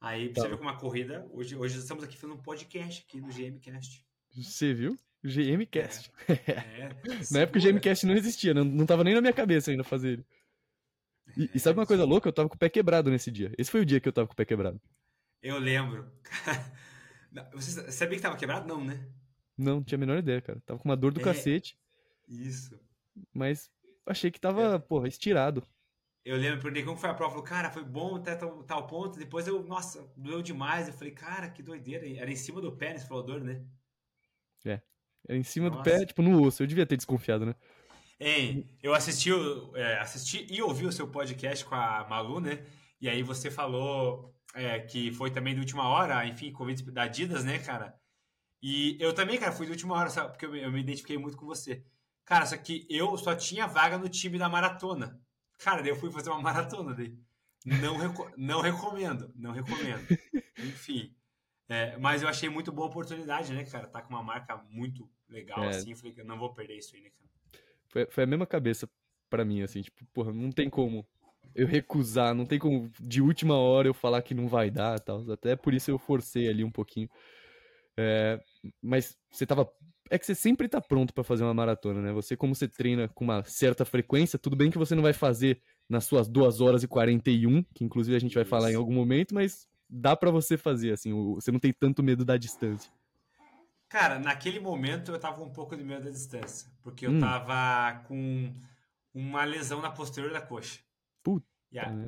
[0.00, 0.54] Aí, pra você Tá.
[0.54, 4.04] ver como uma corrida, hoje, hoje estamos aqui fazendo um podcast aqui no GMcast.
[4.36, 4.98] Você viu?
[5.24, 6.10] GMcast.
[6.28, 6.88] É,
[7.32, 7.62] Na época o.
[7.62, 10.26] GMcast não existia, não, não tava nem na minha cabeça ainda fazer ele.
[11.36, 12.28] E, e sabe uma coisa louca?
[12.28, 13.52] Eu tava com o pé quebrado nesse dia.
[13.56, 14.80] Esse foi o dia que eu tava com o pé quebrado.
[15.40, 16.10] Eu lembro.
[17.52, 18.66] Você sabia que tava quebrado?
[18.66, 19.08] Não, né?
[19.56, 20.60] Não, não tinha a menor ideia, cara.
[20.66, 21.24] Tava com uma dor do É.
[21.24, 21.78] cacete,
[22.28, 22.78] Isso.
[23.32, 23.70] mas
[24.06, 25.66] achei que tava, porra, estirado.
[26.24, 27.32] Eu lembro, perguntei como foi a prova.
[27.32, 29.18] Falou, cara, foi bom até tal, tal ponto.
[29.18, 30.86] Depois eu, nossa, doeu demais.
[30.86, 32.08] Eu falei, cara, que doideira.
[32.08, 33.64] Era em cima do pé nesse falou né?
[35.28, 35.90] Era em cima do Nossa.
[35.90, 36.62] pé, tipo, no osso.
[36.62, 37.54] Eu devia ter desconfiado, né?
[38.18, 39.30] Hein, eu assisti,
[39.74, 42.64] é, assisti e ouvi o seu podcast com a Malu, né?
[43.00, 47.44] E aí você falou é, que foi também de última hora, enfim, convite da Adidas,
[47.44, 47.94] né, cara?
[48.62, 50.30] E eu também, cara, fui de última hora, sabe?
[50.30, 51.84] Porque eu, me- eu me identifiquei muito com você.
[52.24, 55.20] Cara, só que eu só tinha vaga no time da maratona.
[55.58, 57.16] Cara, daí eu fui fazer uma maratona daí.
[57.64, 60.06] Não, reco- não recomendo, não recomendo.
[60.58, 61.14] Enfim.
[61.68, 63.86] É, mas eu achei muito boa oportunidade, né, cara?
[63.88, 65.68] Tá com uma marca muito legal, É.
[65.68, 65.90] assim.
[65.90, 67.30] Eu falei que eu não vou perder isso aí, né, cara?
[67.88, 68.88] Foi, foi a mesma cabeça
[69.30, 71.06] pra mim, assim, tipo, porra, não tem como
[71.54, 75.00] eu recusar, não tem como de última hora eu falar que não vai dar e
[75.00, 75.30] tal.
[75.30, 77.08] Até por isso eu forcei ali um pouquinho.
[77.96, 78.40] É,
[78.82, 79.70] mas você tava.
[80.10, 82.12] É que você sempre tá pronto pra fazer uma maratona, né?
[82.12, 85.60] Você, como você treina com uma certa frequência, tudo bem que você não vai fazer
[85.88, 88.78] nas suas 2 horas e 41, que inclusive a gente vai falar em Isso.
[88.80, 92.90] algum momento, mas dá pra você fazer, assim, você não tem tanto medo da distância.
[93.88, 97.20] Cara, naquele momento eu tava um pouco de medo da distância, porque eu Hum.
[97.20, 98.54] tava com
[99.14, 100.80] uma lesão na posterior da coxa.
[101.22, 101.46] Puta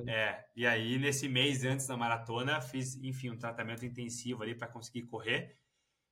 [0.06, 4.54] E, é, e aí, nesse mês antes da maratona, fiz, enfim, um tratamento intensivo ali
[4.54, 5.58] para conseguir correr.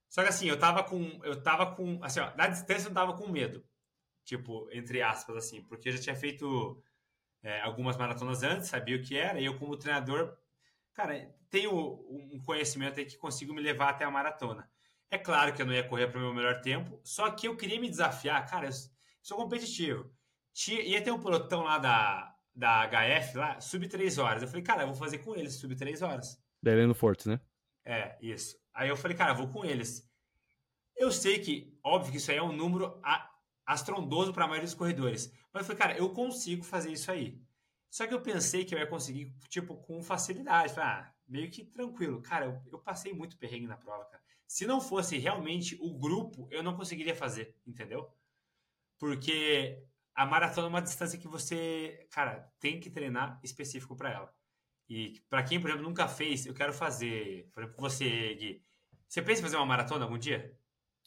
[0.09, 1.21] Só que assim, eu tava com.
[1.25, 2.03] Eu tava com.
[2.03, 3.65] Assim, ó, na distância eu tava com medo.
[4.25, 6.83] Tipo, entre aspas, assim, porque eu já tinha feito
[7.43, 10.37] é, algumas maratonas antes, sabia o que era, e eu, como treinador,
[10.95, 11.73] cara, tenho
[12.09, 14.71] um conhecimento aí que consigo me levar até a maratona.
[15.11, 17.57] É claro que eu não ia correr para o meu melhor tempo, só que eu
[17.57, 18.49] queria me desafiar.
[18.49, 18.73] Cara, eu
[19.23, 20.11] sou competitivo.
[20.53, 24.43] Tinha, ia ter um pelotão lá da, da HF, lá, sub 3 horas.
[24.43, 26.41] Eu falei, cara, eu vou fazer com eles, sub 3 horas.
[26.62, 27.41] Da Heleno Fortes, né?
[27.85, 28.57] É, isso.
[28.75, 30.09] Aí eu falei, cara, eu vou com eles.
[30.97, 33.31] Eu sei que, óbvio que isso aí é um número a-
[33.67, 35.33] astrondoso para a maioria dos corredores.
[35.53, 37.41] Mas eu falei, cara, eu consigo fazer isso aí.
[37.91, 40.73] Só que eu pensei que eu ia conseguir, tipo, com facilidade.
[40.73, 42.23] Falei, ah, meio que tranquilo.
[42.23, 44.23] Cara, eu, eu passei muito perrengue na prova, cara.
[44.47, 48.11] Se não fosse realmente o grupo, eu não conseguiria fazer, entendeu?
[48.99, 49.83] Porque
[50.14, 54.35] a maratona é uma distância que você, cara, tem que treinar específico para ela.
[54.88, 58.62] E para quem, por exemplo, nunca fez, eu quero fazer, por exemplo, você, Gui.
[59.09, 60.55] Você pensa em fazer uma maratona algum dia?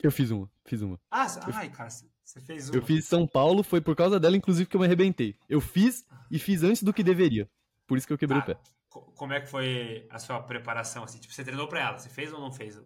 [0.01, 0.99] Eu fiz uma, fiz uma.
[1.09, 2.77] Ah, c- ai, cara, você fez uma.
[2.77, 5.35] Eu fiz São Paulo, foi por causa dela, inclusive, que eu me arrebentei.
[5.47, 7.49] Eu fiz e fiz antes do que deveria.
[7.87, 8.51] Por isso que eu quebrei Tá.
[8.51, 8.61] o pé.
[8.89, 11.19] Co- Como é que foi a sua preparação, assim?
[11.19, 12.79] Tipo, você treinou pra ela, você fez ou não fez?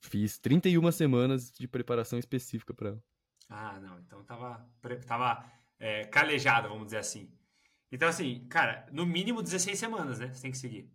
[0.00, 3.04] Fiz 31 semanas de preparação específica pra ela.
[3.48, 4.66] Ah, não, então tava,
[5.06, 7.30] tava é, calejado, vamos dizer assim.
[7.90, 10.32] Então, assim, cara, no mínimo 16 semanas, né?
[10.32, 10.90] Você tem que seguir.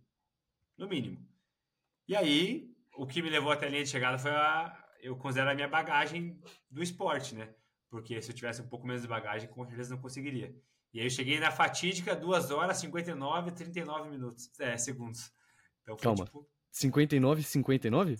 [0.76, 1.24] No mínimo.
[2.08, 4.84] E aí, o que me levou até a linha de chegada foi a.
[5.00, 7.54] Eu considero a minha bagagem do esporte, né?
[7.88, 10.52] Porque se eu tivesse um pouco menos de bagagem, com certeza não conseguiria.
[10.92, 14.50] E aí eu cheguei na fatídica 2 horas 59 e 39 minutos.
[14.58, 15.30] É, segundos.
[15.82, 16.24] Então foi Calma.
[16.24, 16.48] tipo.
[16.72, 18.16] 59, 59?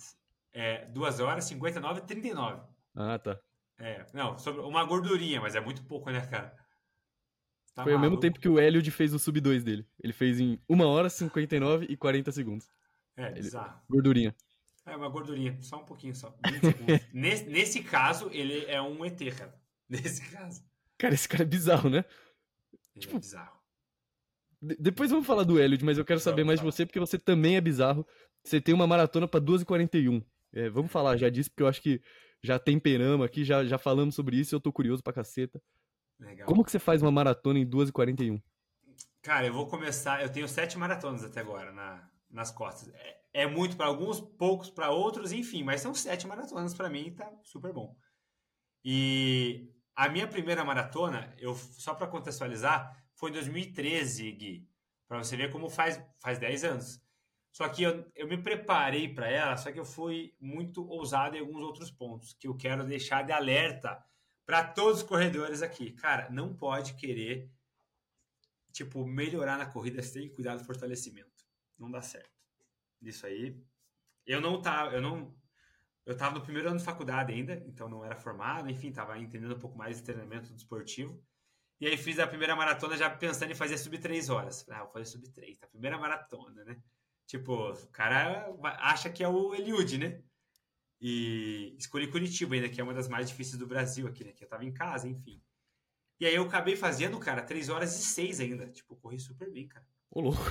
[0.53, 2.61] É, 2 horas 59 e 39.
[2.95, 3.39] Ah, tá.
[3.79, 6.53] É, não, sobre uma gordurinha, mas é muito pouco, né, cara?
[7.73, 9.87] Tá Foi ao mesmo tempo que o Eliud fez o sub 2 dele.
[10.03, 12.69] Ele fez em 1 hora, 59 e 40 segundos.
[13.15, 13.79] É, bizarro.
[13.89, 14.35] Gordurinha.
[14.85, 16.35] É uma gordurinha, só um pouquinho só.
[16.45, 16.99] 20 segundos.
[17.13, 19.53] nesse, nesse caso, ele é um ET, cara.
[19.89, 20.63] Nesse caso.
[20.99, 22.05] Cara, esse cara é bizarro, né?
[22.95, 23.59] Ele Tipo, é bizarro.
[24.61, 27.17] De- depois vamos falar do Eliud, mas eu quero saber mais de você, porque você
[27.17, 28.05] também é bizarro.
[28.43, 30.23] Você tem uma maratona pra 2h41.
[30.53, 32.01] É, vamos falar já disso, porque eu acho que
[32.43, 35.61] já temperamos aqui, já, já falamos sobre isso eu tô curioso pra caceta.
[36.19, 36.47] Legal.
[36.47, 38.41] Como que você faz uma maratona em 2h41?
[39.21, 40.21] Cara, eu vou começar.
[40.21, 42.93] Eu tenho sete maratonas até agora na, nas costas.
[42.93, 47.13] É, é muito para alguns, poucos para outros, enfim, mas são sete maratonas para mim,
[47.13, 47.95] tá super bom.
[48.83, 54.69] E a minha primeira maratona, eu só para contextualizar, foi em 2013, Gui,
[55.07, 57.01] para você ver como faz faz 10 anos.
[57.51, 61.39] Só que eu, eu me preparei para ela, só que eu fui muito ousado em
[61.39, 64.03] alguns outros pontos que eu quero deixar de alerta
[64.45, 65.91] para todos os corredores aqui.
[65.91, 67.51] Cara, não pode querer
[68.71, 71.45] tipo melhorar na corrida sem cuidar do fortalecimento.
[71.77, 72.29] Não dá certo.
[73.01, 73.59] Isso aí,
[74.25, 75.35] eu não tava, eu não
[76.05, 79.55] eu estava no primeiro ano de faculdade ainda, então não era formado, enfim, estava entendendo
[79.55, 81.23] um pouco mais de treinamento esportivo.
[81.79, 84.67] E aí fiz a primeira maratona já pensando em fazer sub 3 horas.
[84.69, 85.67] Ah, vou fazer sub 3, tá?
[85.67, 86.81] Primeira maratona, né?
[87.29, 90.19] Tipo, o cara acha que é o Eliud, né?
[90.99, 94.31] E escolhi Curitiba ainda, que é uma das mais difíceis do Brasil aqui, né?
[94.31, 95.39] Que eu tava em casa, enfim.
[96.19, 98.67] E aí eu acabei fazendo, cara, 3 horas e 6 ainda.
[98.71, 99.85] Tipo, corri super bem, cara.
[100.09, 100.41] Ô, louco.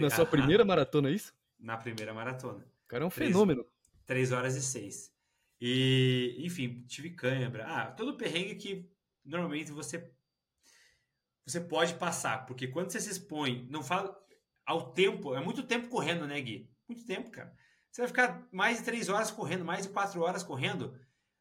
[0.00, 1.34] Na sua primeira maratona, é isso?
[1.58, 2.66] Na primeira maratona.
[2.86, 3.66] O cara é um fenômeno.
[4.06, 5.12] 3 horas e 6.
[5.60, 7.66] E, enfim, tive câimbra.
[7.66, 8.90] Ah, todo perrengue que
[9.22, 10.10] normalmente você
[11.44, 14.23] você pode passar, porque quando você se expõe, não fala
[14.64, 16.70] ao tempo, é muito tempo correndo, né, Gui?
[16.88, 17.54] Muito tempo, cara.
[17.90, 20.98] Você vai ficar mais de três horas correndo, mais de quatro horas correndo.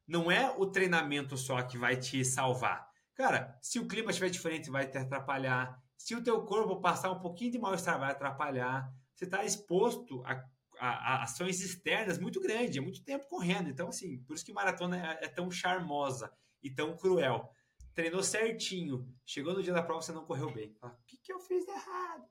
[0.08, 2.88] Não é o treinamento só que vai te salvar.
[3.16, 5.82] Cara, se o clima estiver diferente, vai te atrapalhar.
[5.98, 8.92] Se o teu corpo passar um pouquinho de mal-estar, vai atrapalhar.
[9.16, 10.44] Você está exposto a,
[10.80, 13.70] a, a, ações externas muito grandes, é muito tempo correndo.
[13.70, 16.32] Então, assim, por isso que maratona é, é tão charmosa
[16.62, 17.50] e tão cruel
[17.94, 20.76] treinou certinho, chegou no dia da prova, você não correu bem.
[20.82, 22.26] o que, que eu fiz de errado?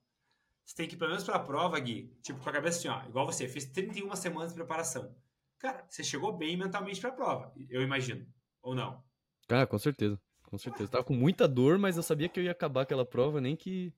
[0.73, 2.89] Você tem que ir pelo menos para a prova, Gui, tipo, com a cabeça assim,
[2.89, 5.15] ó, igual você, fez 31 semanas de preparação.
[5.59, 8.27] Cara, você chegou bem mentalmente para a prova, eu imagino,
[8.63, 9.05] ou não?
[9.51, 10.91] Ah, com certeza, com certeza.
[10.91, 13.93] Tava com muita dor, mas eu sabia que eu ia acabar aquela prova, nem que.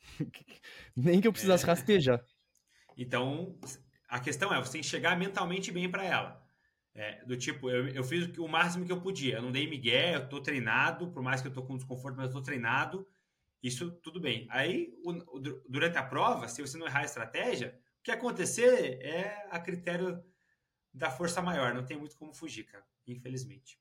[0.96, 1.68] nem que eu precisasse é...
[1.68, 2.20] rastejar.
[2.98, 3.56] Então,
[4.08, 6.44] a questão é, você tem que chegar mentalmente bem para ela.
[6.96, 9.36] É, do tipo, eu, eu fiz o máximo que eu podia.
[9.36, 12.26] Eu não dei migué, eu tô treinado, por mais que eu tô com desconforto, mas
[12.26, 13.06] eu tô treinado.
[13.62, 14.46] Isso tudo bem.
[14.50, 18.98] Aí, o, o, durante a prova, se você não errar a estratégia, o que acontecer
[19.00, 20.22] é a critério
[20.92, 21.72] da força maior.
[21.72, 23.80] Não tem muito como fugir, cara, infelizmente.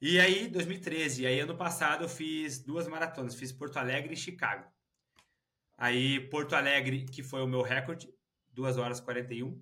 [0.00, 4.70] E aí, 2013, aí ano passado eu fiz duas maratonas, fiz Porto Alegre e Chicago.
[5.76, 8.08] Aí, Porto Alegre, que foi o meu recorde,
[8.52, 9.60] 2 horas 41.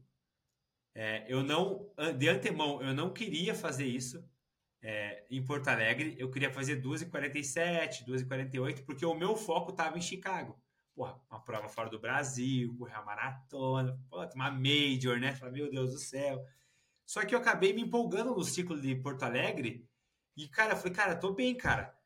[0.94, 4.24] É, eu não, de antemão, eu não queria fazer isso
[4.84, 6.14] é, em Porto Alegre.
[6.18, 10.60] Eu queria fazer 2h47, 2h48, porque o meu foco estava em Chicago.
[10.94, 13.98] Porra, uma prova fora do Brasil, correr uma maratona,
[14.34, 15.34] uma major, né?
[15.34, 16.44] Falei, meu Deus do céu.
[17.06, 19.88] Só que eu acabei me empolgando no ciclo de Porto Alegre.
[20.36, 21.96] E, cara, eu falei, cara, tô bem, cara.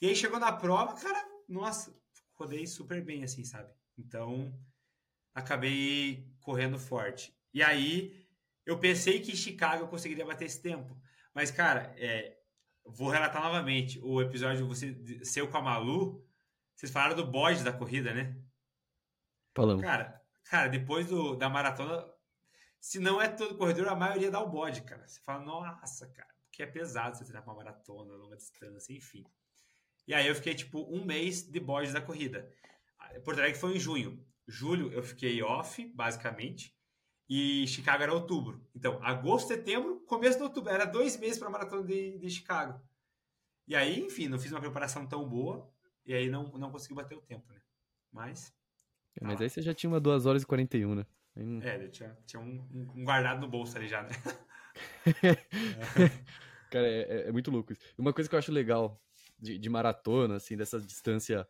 [0.00, 1.94] E aí chegou na prova, cara, nossa,
[2.34, 3.70] rodei super bem, assim, sabe?
[3.98, 4.54] Então,
[5.34, 7.34] acabei correndo forte.
[7.52, 8.24] E aí,
[8.64, 10.96] eu pensei que Chicago eu conseguiria bater esse tempo.
[11.34, 12.36] Mas, cara, é,
[12.84, 16.26] vou relatar novamente o episódio você seu com a Malu.
[16.74, 18.36] Vocês falaram do bode da corrida, né?
[19.54, 19.82] Falamos.
[19.82, 22.04] Cara, cara, depois do, da maratona,
[22.80, 25.06] se não é todo corredor, a maioria dá o bode, cara.
[25.06, 29.24] Você fala, nossa, cara, porque é pesado você treinar pra uma maratona, longa distância, enfim.
[30.06, 32.50] E aí eu fiquei, tipo, um mês de bode da corrida.
[33.24, 34.26] Porto Alegre foi em junho.
[34.48, 36.74] Julho eu fiquei off, basicamente
[37.32, 38.60] e Chicago era outubro.
[38.74, 40.68] Então, agosto, setembro, começo de outubro.
[40.68, 42.82] Era dois meses para a maratona de, de Chicago.
[43.68, 45.72] E aí, enfim, não fiz uma preparação tão boa
[46.04, 47.60] e aí não, não consegui bater o tempo, né?
[48.10, 48.52] Mas.
[49.20, 51.06] É, mas aí você já tinha uma 2 horas e 41, né?
[51.36, 51.60] Aí...
[51.62, 54.10] É, tinha, tinha um, um, guardado no bolso ali já, né?
[56.68, 57.80] Cara, é, é, é, muito louco isso.
[57.96, 59.00] Uma coisa que eu acho legal
[59.38, 61.46] de, de maratona, assim, dessa distância.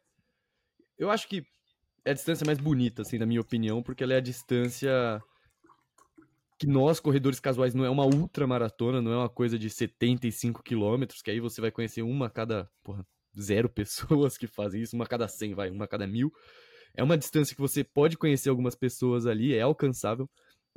[0.99, 1.43] Eu acho que
[2.05, 5.23] é a distância mais bonita, assim, na minha opinião, porque ela é a distância
[6.61, 10.63] que nós, corredores casuais, não é uma ultra maratona, não é uma coisa de 75
[10.63, 13.03] quilômetros, que aí você vai conhecer uma a cada, porra,
[13.41, 16.31] zero pessoas que fazem isso, uma a cada 100, vai, uma a cada mil.
[16.95, 20.29] É uma distância que você pode conhecer algumas pessoas ali, é alcançável,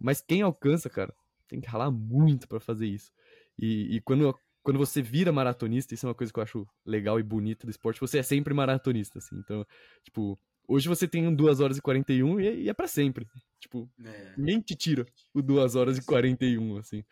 [0.01, 1.13] mas quem alcança, cara,
[1.49, 3.11] tem que ralar muito para fazer isso.
[3.59, 7.19] E, e, quando, quando você vira maratonista, isso é uma coisa que eu acho legal
[7.19, 9.35] e bonita do esporte, você é sempre maratonista, assim.
[9.37, 9.65] Então,
[10.01, 13.27] tipo, Hoje você tem 2 horas e 41 e, e é para sempre.
[13.59, 14.33] Tipo, é.
[14.37, 17.03] ninguém te tira o 2 horas e 41, assim.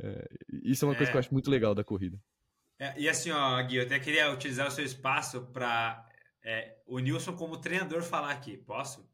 [0.00, 0.28] É,
[0.62, 0.96] isso é uma é.
[0.96, 2.18] coisa que eu acho muito legal da corrida.
[2.78, 6.06] É, e assim, ó, Gui, eu até queria utilizar o seu espaço para
[6.44, 8.56] é, o Nilson como treinador falar aqui.
[8.56, 9.08] Posso?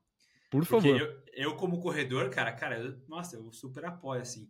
[0.51, 1.01] Por favor.
[1.01, 4.49] Eu, eu, como corredor, cara, cara, eu, nossa, eu super apoio, assim.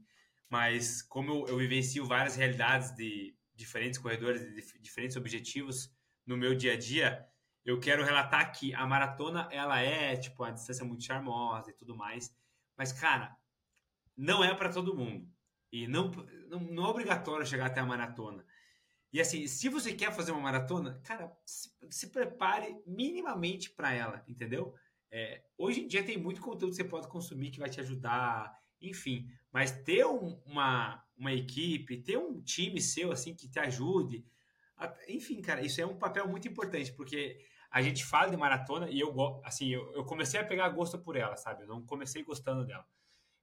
[0.51, 5.91] Mas como eu, eu vivencio várias realidades de diferentes corredores, de diferentes objetivos
[6.27, 7.25] no meu dia a dia,
[7.65, 11.97] eu quero relatar que a maratona ela é tipo uma distância muito charmosa e tudo
[11.97, 12.35] mais,
[12.77, 13.37] Mas, cara,
[14.17, 15.29] não é para todo mundo.
[15.73, 16.11] E não,
[16.49, 18.45] não, não, é obrigatório chegar até a maratona.
[19.13, 24.25] E assim, se você quer fazer uma maratona, cara, se, se prepare minimamente para ela,
[24.29, 24.75] entendeu?
[25.11, 28.57] É, hoje em dia tem muito conteúdo que você pode consumir que vai te ajudar,
[28.81, 29.29] enfim.
[29.53, 34.27] Mas ter um, uma, uma equipe, ter um time seu assim que te ajude,
[35.09, 37.39] enfim, cara, isso é um papel muito importante, porque
[37.75, 41.17] a gente fala de maratona e eu assim, eu, eu comecei a pegar gosto por
[41.17, 41.65] ela, sabe?
[41.65, 42.87] Eu não comecei gostando dela.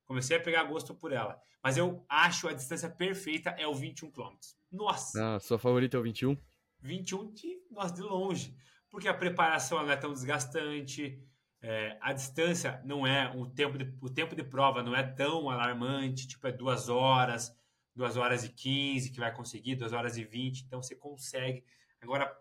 [0.05, 1.37] Comecei a pegar gosto por ela.
[1.61, 4.37] Mas eu acho a distância perfeita é o 21 km.
[4.71, 5.35] Nossa!
[5.35, 6.37] Ah, sua favorita é o 21?
[6.79, 8.55] 21 de, nossa, de longe.
[8.89, 11.21] Porque a preparação não é tão desgastante,
[11.61, 15.49] é, a distância não é, o tempo, de, o tempo de prova não é tão
[15.49, 17.53] alarmante, tipo, é duas horas,
[17.93, 21.65] duas horas e 15 que vai conseguir, duas horas e 20, então você consegue.
[21.99, 22.33] Agora,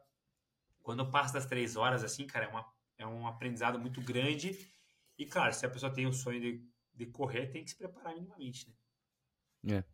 [0.83, 2.66] quando passa das três horas, assim, cara, é, uma,
[2.99, 4.59] é um aprendizado muito grande.
[5.19, 6.64] E, claro, se a pessoa tem o sonho de,
[6.95, 9.77] de correr, tem que se preparar minimamente, né?
[9.77, 9.85] É.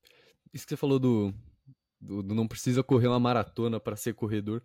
[0.53, 1.35] Isso que você falou do,
[2.01, 4.63] do, do não precisa correr uma maratona para ser corredor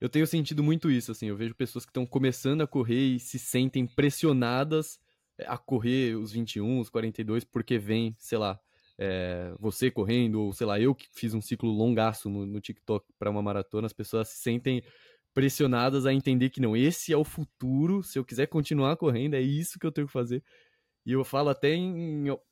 [0.00, 3.20] eu tenho sentido muito isso, assim, eu vejo pessoas que estão começando a correr e
[3.20, 4.98] se sentem pressionadas
[5.36, 8.58] eh, a correr os 21, os 42, porque vem, sei lá,
[8.96, 13.12] é, você correndo, ou sei lá, eu que fiz um ciclo longaço no, no TikTok
[13.18, 14.82] para uma maratona, as pessoas se sentem
[15.32, 19.40] pressionadas a entender que não, esse é o futuro, se eu quiser continuar correndo, é
[19.40, 20.42] isso que eu tenho que fazer.
[21.06, 21.76] E eu falo até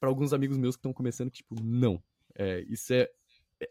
[0.00, 2.02] para alguns amigos meus que estão começando que, tipo, não,
[2.34, 3.08] é, isso é,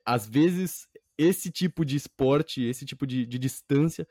[0.06, 4.08] às vezes esse tipo de esporte, esse tipo de, de distância,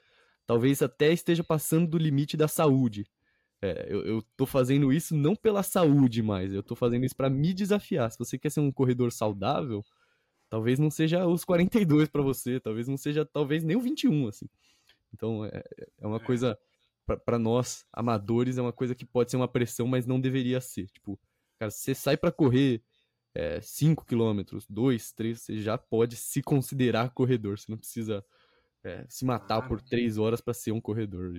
[0.47, 3.07] talvez até esteja passando do limite da saúde.
[3.63, 7.31] É, eu, eu tô fazendo isso não pela saúde mais, eu tô fazendo isso para
[7.31, 8.11] me desafiar.
[8.11, 9.85] Se você quer ser um corredor saudável,
[10.51, 14.47] talvez não seja os 42 para você, talvez não seja, talvez nem o 21, assim.
[15.13, 15.63] Então, é,
[15.99, 16.25] é uma é.
[16.25, 16.59] coisa,
[17.25, 20.87] para nós, amadores, é uma coisa que pode ser uma pressão, mas não deveria ser.
[20.89, 21.19] Tipo,
[21.59, 22.83] cara, você sai para correr
[23.63, 27.59] 5 é, quilômetros, 2, 3, você já pode se considerar corredor.
[27.59, 28.25] Você não precisa
[28.85, 31.33] é, se matar ah, por 3 horas para ser um corredor.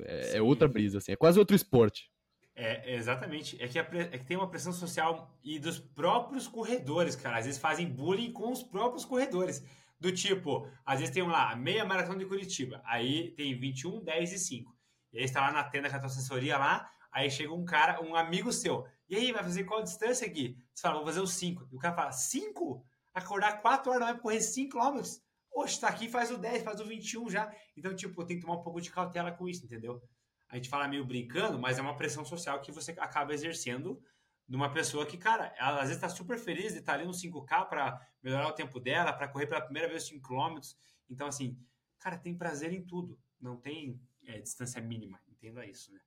[0.00, 1.12] É, é, outra brisa, assim.
[1.12, 2.10] É quase outro esporte.
[2.54, 3.60] É, exatamente.
[3.60, 7.38] É que, a, é que tem uma pressão social e dos próprios corredores, cara.
[7.38, 9.64] Às vezes fazem bullying com os próprios corredores.
[10.00, 12.80] Do tipo, às vezes tem lá, meia maratona de Curitiba.
[12.84, 14.74] Aí tem 21, 10 e 5.
[15.12, 16.90] E aí está lá na tenda com a tua assessoria lá.
[17.12, 18.86] Aí chega um cara, um amigo seu.
[19.08, 20.56] E aí, vai fazer qual distância aqui?
[20.72, 21.68] Você fala, vou fazer os 5.
[21.70, 22.84] E o cara fala, 5?
[23.12, 25.00] Acordar 4 horas da manhã correr 5 km?
[25.52, 27.52] Oxe, tá aqui, faz o 10, faz o 21 já.
[27.76, 30.00] Então, tipo, tem que tomar um pouco de cautela com isso, entendeu?
[30.48, 34.00] A gente fala meio brincando, mas é uma pressão social que você acaba exercendo
[34.50, 37.12] numa pessoa que, cara, ela às vezes tá super feliz de estar tá ali no
[37.12, 40.58] 5K para melhorar o tempo dela, para correr pela primeira vez 5 km.
[41.08, 41.56] Então, assim,
[42.00, 43.16] cara, tem prazer em tudo.
[43.40, 45.20] Não tem é, distância mínima.
[45.28, 46.00] Entenda isso, né?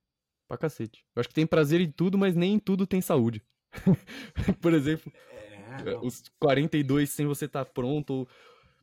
[0.46, 1.06] Pra cacete.
[1.16, 3.42] Eu acho que tem prazer em tudo, mas nem em tudo tem saúde.
[4.60, 5.10] Por exemplo,
[5.86, 8.28] é, os 42 sem você estar tá pronto.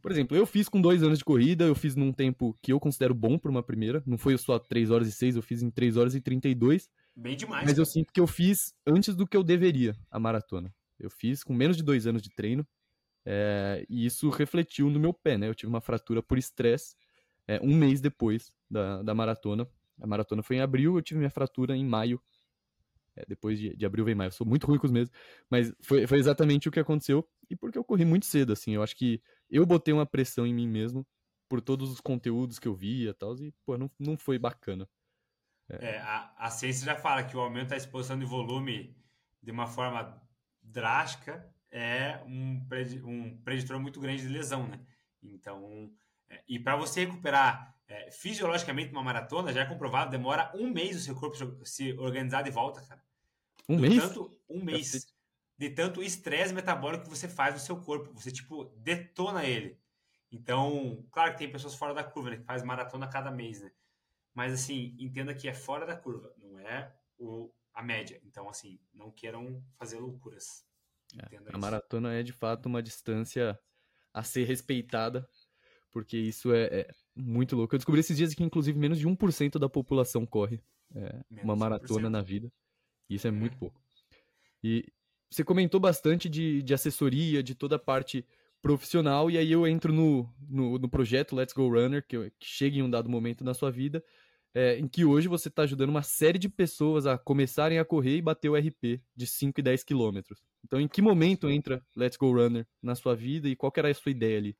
[0.01, 2.79] Por exemplo, eu fiz com dois anos de corrida, eu fiz num tempo que eu
[2.79, 4.01] considero bom para uma primeira.
[4.07, 6.89] Não foi só 3 horas e 6, eu fiz em 3 horas e 32.
[7.15, 7.65] Bem demais.
[7.67, 10.73] Mas eu sinto que eu fiz antes do que eu deveria a maratona.
[10.99, 12.65] Eu fiz com menos de dois anos de treino.
[13.25, 15.47] É, e isso refletiu no meu pé, né?
[15.47, 16.95] Eu tive uma fratura por estresse
[17.47, 19.67] é, um mês depois da, da maratona.
[19.99, 22.21] A maratona foi em abril, eu tive minha fratura em maio.
[23.15, 24.29] É, depois de, de, abril vem maio.
[24.29, 25.11] Eu sou muito ruim com os meses.
[25.49, 27.27] Mas foi, foi exatamente o que aconteceu.
[27.49, 28.73] E porque eu corri muito cedo, assim.
[28.73, 31.05] Eu acho que eu botei uma pressão em mim mesmo
[31.49, 33.35] por todos os conteúdos que eu via e tal.
[33.35, 34.87] E, pô, não, não foi bacana.
[35.79, 35.99] É.
[35.99, 38.95] a, a ciência já fala que o aumento da exposição de volume
[39.41, 40.21] de uma forma
[40.61, 42.61] drástica é um,
[43.05, 44.79] um preditor muito grande de lesão, né?
[45.23, 45.91] Então,
[46.29, 50.95] é, e para você recuperar é, fisiologicamente uma maratona, já é comprovado, demora um mês
[50.95, 53.03] o seu corpo se organizar de volta, cara.
[53.67, 54.01] Um mês?
[54.01, 55.07] Tanto, um mês.
[55.57, 58.11] De tanto estresse metabólico que você faz no seu corpo.
[58.13, 59.79] Você, tipo, detona ele.
[60.31, 62.37] Então, claro que tem pessoas fora da curva, né?
[62.37, 63.71] Que faz maratona cada mês, né?
[64.33, 68.19] Mas, assim, entenda que é fora da curva, não é o, a média.
[68.23, 70.65] Então, assim, não queiram fazer loucuras.
[71.31, 73.59] É, a maratona é, de fato, uma distância
[74.13, 75.27] a ser respeitada
[75.91, 77.75] porque isso é, é, muito louco.
[77.75, 80.63] Eu descobri esses dias que, inclusive, menos de 1% da população corre
[80.95, 82.51] é, uma maratona na vida.
[83.09, 83.79] Isso é, é muito pouco.
[84.63, 84.85] E
[85.29, 88.25] você comentou bastante de, de assessoria, de toda a parte
[88.61, 92.77] profissional, e aí eu entro no, no, no projeto Let's Go Runner, que, que chega
[92.77, 94.03] em um dado momento na sua vida,
[94.53, 98.17] é, em que hoje você está ajudando uma série de pessoas a começarem a correr
[98.17, 100.43] e bater o RP de 5 e 10 quilômetros.
[100.63, 103.93] Então, em que momento entra Let's Go Runner na sua vida e qual era a
[103.93, 104.57] sua ideia ali?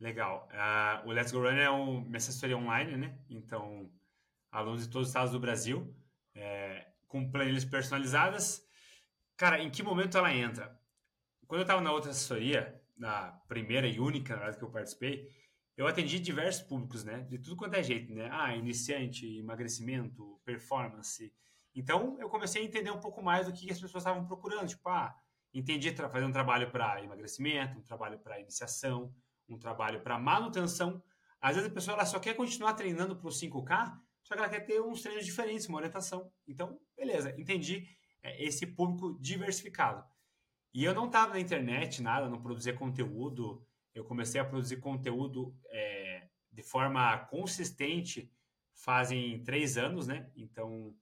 [0.00, 0.48] Legal.
[0.52, 3.18] Uh, o Let's Go Run é um, uma assessoria online, né?
[3.30, 3.90] Então,
[4.50, 5.94] alunos de todos os estados do Brasil,
[6.34, 8.66] é, com planilhas personalizadas.
[9.36, 10.78] Cara, em que momento ela entra?
[11.46, 15.28] Quando eu estava na outra assessoria, na primeira e única, na verdade, que eu participei,
[15.76, 17.22] eu atendi diversos públicos, né?
[17.22, 18.28] De tudo quanto é jeito, né?
[18.30, 21.32] Ah, iniciante, emagrecimento, performance.
[21.74, 24.68] Então, eu comecei a entender um pouco mais do que as pessoas estavam procurando.
[24.68, 25.14] Tipo, ah,
[25.52, 29.12] entendi fazer um trabalho para emagrecimento, um trabalho para iniciação,
[29.48, 31.02] um trabalho para manutenção.
[31.40, 34.48] Às vezes a pessoa ela só quer continuar treinando para o 5K, só que ela
[34.48, 36.32] quer ter uns treinos diferentes, uma orientação.
[36.46, 37.86] Então, beleza, entendi
[38.22, 40.04] é, esse público diversificado.
[40.74, 45.56] E eu não estava na internet, nada, não produzia conteúdo, eu comecei a produzir conteúdo
[45.70, 48.28] é, de forma consistente
[48.74, 50.28] fazem três anos, né?
[50.34, 50.92] Então,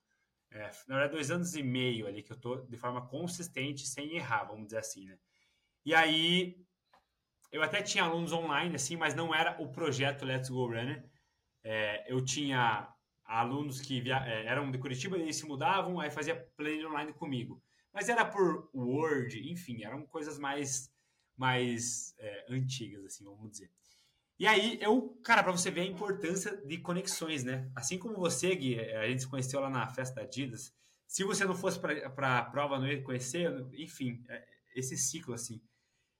[0.50, 4.14] é, na verdade, dois anos e meio ali que eu tô de forma consistente, sem
[4.14, 5.18] errar, vamos dizer assim, né?
[5.86, 6.62] E aí,
[7.50, 11.02] eu até tinha alunos online, assim, mas não era o projeto Let's Go Runner.
[11.64, 12.92] É, eu tinha
[13.24, 17.62] alunos que via, é, eram de Curitiba, eles se mudavam, aí fazia play online comigo.
[17.92, 20.90] Mas era por Word, enfim, eram coisas mais
[21.36, 23.70] mais é, antigas, assim, vamos dizer.
[24.38, 27.70] E aí, eu, cara, para você ver a importância de conexões, né?
[27.74, 30.74] Assim como você, Gui, é, a gente se conheceu lá na festa da Adidas.
[31.06, 35.60] Se você não fosse para a prova, não ia conhecer, enfim, é, esse ciclo, assim.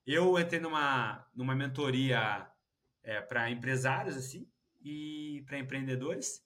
[0.06, 2.48] Eu entrei numa, numa mentoria
[3.02, 4.48] é, para empresários, assim,
[4.80, 6.44] e para empreendedores.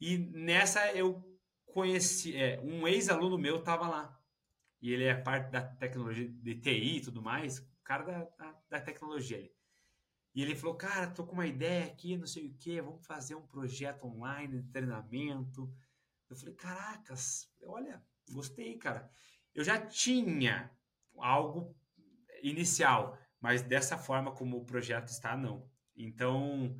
[0.00, 1.22] E nessa eu
[1.66, 4.15] conheci, é, um ex-aluno meu estava lá.
[4.86, 8.80] E ele é parte da tecnologia de TI e tudo mais, cara da, da, da
[8.80, 9.52] tecnologia ali.
[10.32, 13.34] E ele falou, cara, tô com uma ideia aqui, não sei o que, vamos fazer
[13.34, 15.68] um projeto online de treinamento.
[16.30, 19.10] Eu falei, caracas, olha, gostei, cara.
[19.52, 20.70] Eu já tinha
[21.18, 21.76] algo
[22.40, 25.68] inicial, mas dessa forma como o projeto está, não.
[25.96, 26.78] Então,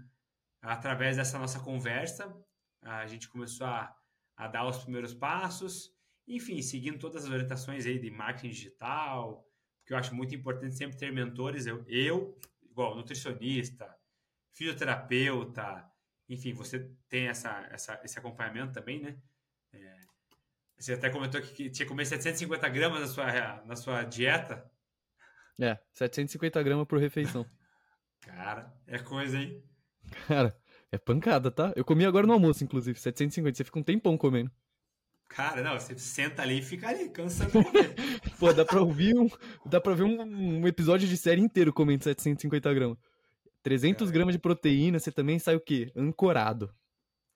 [0.63, 2.33] através dessa nossa conversa,
[2.83, 3.93] a gente começou a,
[4.37, 5.96] a dar os primeiros passos,
[6.27, 9.47] enfim, seguindo todas as orientações aí de marketing digital,
[9.85, 11.67] que eu acho muito importante sempre ter mentores.
[11.67, 13.89] Eu, eu igual nutricionista,
[14.53, 15.89] fisioterapeuta,
[16.29, 19.17] enfim, você tem essa, essa, esse acompanhamento também, né?
[19.73, 20.01] É,
[20.79, 24.71] você até comentou que tinha que comer 750 gramas na sua, na sua dieta.
[25.59, 27.47] É, 750 gramas por refeição.
[28.21, 29.63] Cara, é coisa, hein?
[30.27, 30.57] Cara,
[30.91, 31.73] é pancada, tá?
[31.77, 33.57] Eu comi agora no almoço, inclusive, 750.
[33.57, 34.51] Você fica um tempão comendo.
[35.29, 37.51] Cara, não, você senta ali e fica ali, cansando
[38.39, 39.29] Pô, dá pra ouvir um.
[39.65, 42.99] Dá pra ver um, um episódio de série inteiro comendo 750 gramas.
[43.63, 44.13] 300 Cara.
[44.13, 45.93] gramas de proteína, você também sai o quê?
[45.97, 46.73] Ancorado.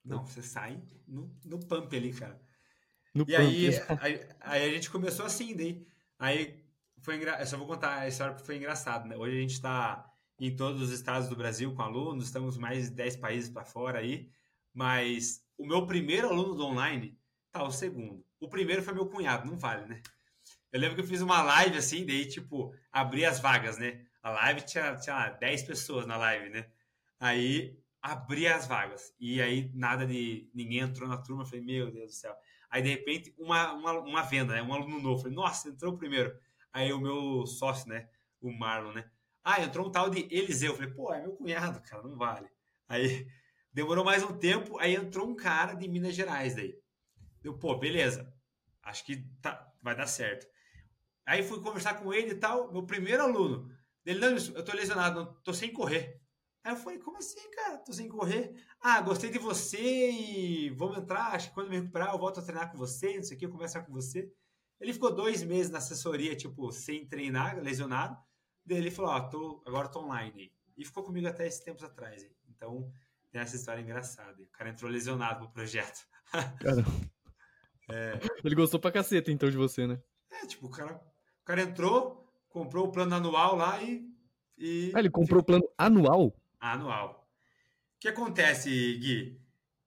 [0.03, 2.41] Não, você sai no, no pump ali, cara.
[3.13, 3.37] No e pump.
[3.37, 5.85] Aí, aí, aí, a gente começou assim, daí.
[6.17, 6.63] Aí
[7.01, 7.41] foi engraçado.
[7.41, 9.17] Eu só vou contar a história porque foi engraçado, né?
[9.17, 12.95] Hoje a gente tá em todos os estados do Brasil com alunos, estamos mais de
[12.95, 14.29] 10 países para fora aí.
[14.73, 17.19] Mas o meu primeiro aluno do online
[17.51, 18.25] Tá, o segundo.
[18.39, 20.01] O primeiro foi meu cunhado, não vale, né?
[20.71, 24.05] Eu lembro que eu fiz uma live assim, daí, tipo, abri as vagas, né?
[24.23, 26.69] A live tinha, tinha lá, 10 pessoas na live, né?
[27.19, 29.13] Aí abri as vagas.
[29.19, 30.49] E aí nada de.
[30.53, 31.43] Ninguém entrou na turma.
[31.43, 32.35] Eu falei, meu Deus do céu.
[32.69, 34.61] Aí de repente, uma, uma, uma venda, né?
[34.61, 35.17] Um aluno novo.
[35.17, 36.33] Eu falei, nossa, entrou primeiro.
[36.71, 38.07] Aí o meu sócio, né?
[38.39, 39.09] O Marlon, né?
[39.43, 40.71] Ah, entrou um tal de Eliseu.
[40.71, 42.47] Eu falei, pô, é meu cunhado, cara, não vale.
[42.87, 43.27] Aí
[43.73, 46.80] demorou mais um tempo, aí entrou um cara de Minas Gerais daí.
[47.43, 48.31] Eu, pô, beleza.
[48.83, 50.47] Acho que tá, vai dar certo.
[51.25, 53.69] Aí fui conversar com ele e tal, meu primeiro aluno.
[54.05, 56.19] Ele, não, eu tô lesionado, tô sem correr.
[56.63, 57.77] Aí eu falei, como assim, cara?
[57.79, 58.53] Tô sem correr.
[58.79, 61.33] Ah, gostei de você e vamos entrar.
[61.33, 63.47] Acho que quando me recuperar eu volto a treinar com você, não sei o que,
[63.47, 64.31] conversar com você.
[64.79, 68.17] Ele ficou dois meses na assessoria, tipo, sem treinar, lesionado.
[68.65, 70.51] Daí ele falou, ó, oh, tô, agora tô online.
[70.77, 72.27] E ficou comigo até esses tempos atrás.
[72.49, 72.91] Então,
[73.31, 74.41] tem essa história engraçada.
[74.41, 76.07] O cara entrou lesionado pro projeto.
[76.59, 77.10] Caramba.
[77.91, 78.19] É...
[78.43, 80.01] Ele gostou pra caceta, então, de você, né?
[80.31, 84.09] É, tipo, o cara, o cara entrou, comprou o plano anual lá e.
[84.57, 84.91] e...
[84.95, 86.35] Ah, ele comprou o plano anual?
[86.59, 87.27] Anual.
[87.95, 89.39] O que acontece, Gui?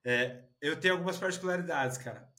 [0.05, 2.33] É, eu tenho algumas particularidades, cara.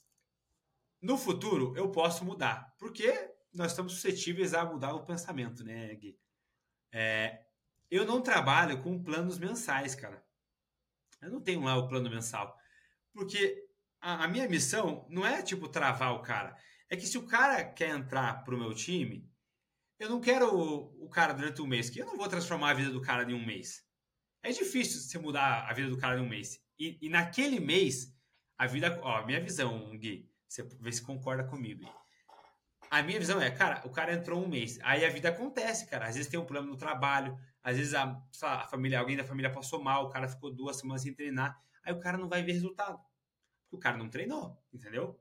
[1.02, 3.12] No futuro, eu posso mudar, porque
[3.52, 6.18] nós estamos suscetíveis a mudar o pensamento, né, Gui?
[6.92, 7.44] É,
[7.90, 10.24] eu não trabalho com planos mensais, cara.
[11.20, 12.56] Eu não tenho lá o plano mensal.
[13.12, 13.65] Porque
[14.00, 16.56] a, a, minha missão não é tipo travar o cara.
[16.88, 19.28] É que se o cara quer entrar pro meu time,
[19.98, 22.74] eu não quero o, o cara durante um mês, que eu não vou transformar a
[22.74, 23.84] vida do cara em um mês.
[24.42, 26.60] É difícil você mudar a vida do cara em um mês.
[26.78, 28.14] E, e naquele mês,
[28.56, 28.98] a vida.
[29.02, 31.84] Ó, minha visão, Gui, você vê se concorda comigo.
[32.88, 34.78] A minha visão é, cara, o cara entrou um mês.
[34.82, 36.06] Aí a vida acontece, cara.
[36.06, 39.50] Às vezes tem um problema no trabalho, às vezes a, a família, alguém da família
[39.50, 41.60] passou mal, o cara ficou duas semanas sem treinar.
[41.82, 43.00] Aí o cara não vai ver resultado
[43.70, 45.18] o cara não treinou, entendeu?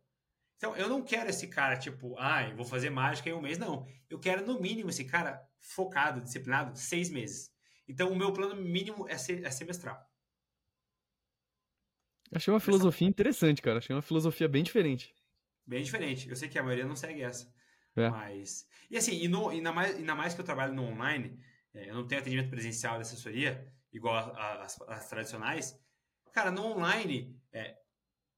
[0.57, 3.57] Então, eu não quero esse cara, tipo, ai, ah, vou fazer mágica em um mês.
[3.57, 3.85] Não.
[4.09, 7.51] Eu quero, no mínimo, esse cara focado, disciplinado, seis meses.
[7.87, 9.99] Então, o meu plano mínimo é, ser, é semestral.
[12.31, 13.79] Achei uma filosofia interessante, cara.
[13.79, 15.13] Achei uma filosofia bem diferente.
[15.65, 16.29] Bem diferente.
[16.29, 17.53] Eu sei que a maioria não segue essa.
[17.95, 18.09] É.
[18.09, 18.67] Mas.
[18.89, 21.39] E assim, e no, ainda, mais, ainda mais que eu trabalho no online,
[21.73, 25.79] é, eu não tenho atendimento presencial de assessoria, igual as, as tradicionais.
[26.33, 27.77] Cara, no online, é,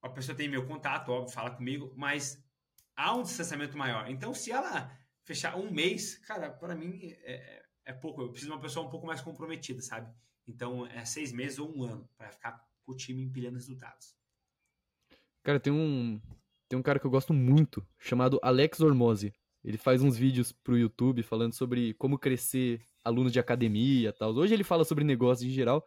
[0.07, 2.43] a pessoa tem meu contato, óbvio, fala comigo, mas
[2.95, 4.09] há um distanciamento maior.
[4.09, 4.91] Então, se ela
[5.23, 8.21] fechar um mês, cara, para mim é, é, pouco.
[8.21, 10.11] Eu preciso de uma pessoa um pouco mais comprometida, sabe?
[10.47, 14.15] Então, é seis meses ou um ano para ficar com o time empilhando resultados.
[15.43, 16.21] Cara, tem um,
[16.67, 19.33] tem um cara que eu gosto muito, chamado Alex Ormozzi.
[19.63, 24.33] Ele faz uns vídeos pro YouTube falando sobre como crescer alunos de academia e tal.
[24.33, 25.85] Hoje ele fala sobre negócios em geral.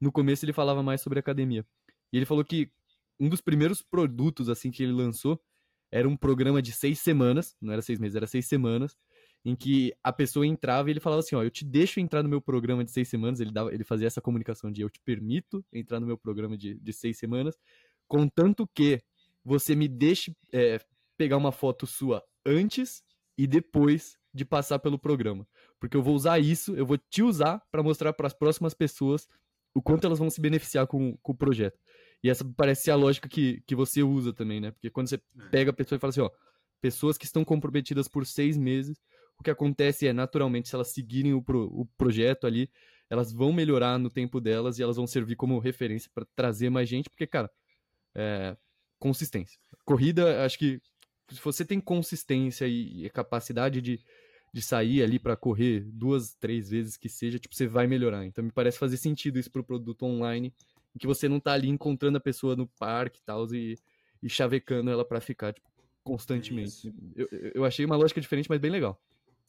[0.00, 1.66] No começo ele falava mais sobre academia.
[2.10, 2.72] E ele falou que
[3.18, 5.40] um dos primeiros produtos assim que ele lançou
[5.90, 8.96] era um programa de seis semanas, não era seis meses, era seis semanas,
[9.44, 12.28] em que a pessoa entrava e ele falava assim, ó, eu te deixo entrar no
[12.28, 15.64] meu programa de seis semanas, ele, dava, ele fazia essa comunicação de eu te permito
[15.72, 17.56] entrar no meu programa de, de seis semanas,
[18.06, 19.00] contanto que
[19.44, 20.78] você me deixe é,
[21.16, 23.02] pegar uma foto sua antes
[23.36, 25.46] e depois de passar pelo programa.
[25.80, 29.26] Porque eu vou usar isso, eu vou te usar para mostrar para as próximas pessoas
[29.74, 31.78] o quanto elas vão se beneficiar com, com o projeto.
[32.22, 34.70] E essa parece ser a lógica que, que você usa também, né?
[34.70, 35.48] Porque quando você é.
[35.50, 36.30] pega a pessoa e fala assim, ó,
[36.80, 39.00] pessoas que estão comprometidas por seis meses,
[39.38, 42.70] o que acontece é, naturalmente, se elas seguirem o, pro, o projeto ali,
[43.08, 46.88] elas vão melhorar no tempo delas e elas vão servir como referência para trazer mais
[46.88, 47.50] gente, porque, cara,
[48.14, 48.56] é,
[48.98, 49.58] consistência.
[49.84, 50.80] Corrida, acho que
[51.30, 54.00] se você tem consistência e, e capacidade de,
[54.52, 58.24] de sair ali para correr duas, três vezes que seja, tipo, você vai melhorar.
[58.26, 60.52] Então me parece fazer sentido isso pro produto online
[60.98, 63.76] que você não tá ali encontrando a pessoa no parque e tal, e,
[64.22, 65.68] e chavecando ela para ficar, tipo,
[66.04, 66.92] constantemente.
[67.14, 69.00] Eu, eu achei uma lógica diferente, mas bem legal.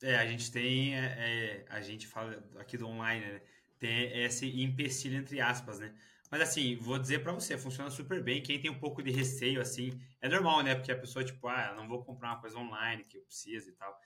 [0.01, 3.41] É, a gente tem, é, é, a gente fala aqui do online, né?
[3.77, 5.93] Tem esse empecilho entre aspas, né?
[6.29, 8.41] Mas assim, vou dizer para você, funciona super bem.
[8.41, 10.75] Quem tem um pouco de receio, assim, é normal, né?
[10.75, 13.73] Porque a pessoa, tipo, ah, não vou comprar uma coisa online que eu preciso e
[13.73, 13.99] tal.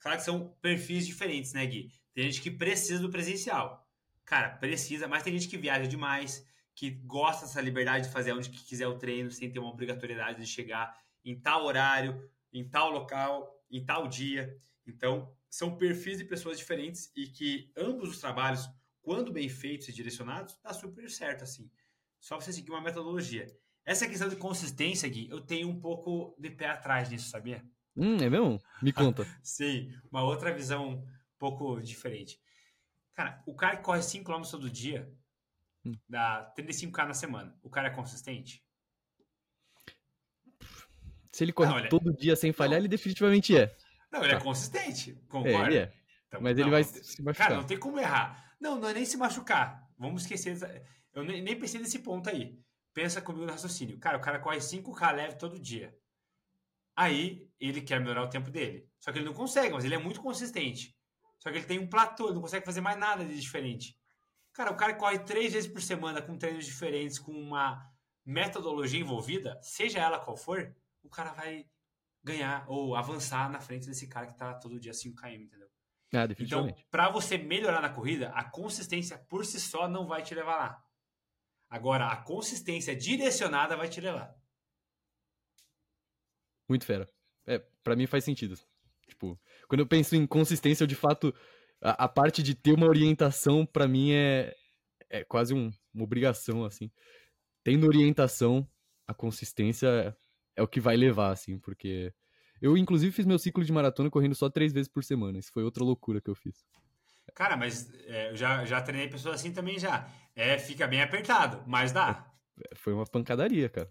[0.00, 1.92] Claro que são perfis diferentes, né, Gui?
[2.12, 3.86] Tem gente que precisa do presencial.
[4.24, 6.46] Cara, precisa, mas tem gente que viaja demais,
[6.78, 10.46] que gosta dessa liberdade de fazer onde quiser o treino, sem ter uma obrigatoriedade de
[10.46, 14.56] chegar em tal horário, em tal local, em tal dia.
[14.86, 18.70] Então, são perfis de pessoas diferentes e que ambos os trabalhos,
[19.02, 21.68] quando bem feitos e direcionados, dá super certo assim.
[22.20, 23.52] Só você seguir uma metodologia.
[23.84, 27.60] Essa questão de consistência, Gui, eu tenho um pouco de pé atrás nisso, sabia?
[27.96, 28.56] Hum, é mesmo?
[28.80, 29.26] Me conta.
[29.42, 31.04] Sim, uma outra visão um
[31.40, 32.40] pouco diferente.
[33.16, 35.12] Cara, o cara que corre 5 km todo dia,
[35.88, 35.98] Hum.
[36.08, 37.58] Dá 35k na semana.
[37.62, 38.62] O cara é consistente?
[41.32, 41.88] Se ele corre ele é...
[41.88, 42.78] todo dia sem falhar, não.
[42.78, 43.76] ele definitivamente é.
[44.10, 44.40] Não, ele é tá.
[44.40, 45.14] é consistente.
[45.28, 45.58] Concorda?
[45.58, 45.92] É, ele é.
[46.26, 47.48] Então, Mas não, ele vai se machucar.
[47.48, 48.54] Cara, não tem como errar.
[48.60, 49.88] Não, não é nem se machucar.
[49.98, 50.56] Vamos esquecer.
[51.14, 52.58] Eu nem pensei nesse ponto aí.
[52.92, 53.98] Pensa comigo no raciocínio.
[53.98, 55.96] Cara, o cara corre 5K leve todo dia.
[56.96, 58.88] Aí ele quer melhorar o tempo dele.
[58.98, 60.96] Só que ele não consegue, mas ele é muito consistente.
[61.38, 63.97] Só que ele tem um platô, ele não consegue fazer mais nada de diferente.
[64.58, 67.88] Cara, o cara corre três vezes por semana com treinos diferentes, com uma
[68.26, 71.64] metodologia envolvida, seja ela qual for, o cara vai
[72.24, 75.68] ganhar ou avançar na frente desse cara que tá todo dia 5km, entendeu?
[76.12, 80.34] Ah, então, para você melhorar na corrida, a consistência por si só não vai te
[80.34, 80.84] levar lá.
[81.70, 84.34] Agora, a consistência direcionada vai te levar.
[86.68, 87.08] Muito fera.
[87.46, 88.58] É, para mim faz sentido.
[89.06, 91.32] Tipo, quando eu penso em consistência, eu de fato
[91.82, 94.54] a, a parte de ter uma orientação, para mim, é,
[95.10, 96.90] é quase um, uma obrigação, assim.
[97.64, 98.68] Tendo orientação,
[99.06, 100.14] a consistência é,
[100.56, 102.12] é o que vai levar, assim, porque...
[102.60, 105.38] Eu, inclusive, fiz meu ciclo de maratona correndo só três vezes por semana.
[105.38, 106.66] Isso foi outra loucura que eu fiz.
[107.34, 110.08] Cara, mas é, eu já, já treinei pessoas assim também já.
[110.34, 112.28] É, fica bem apertado, mas dá.
[112.60, 113.88] É, foi uma pancadaria, cara.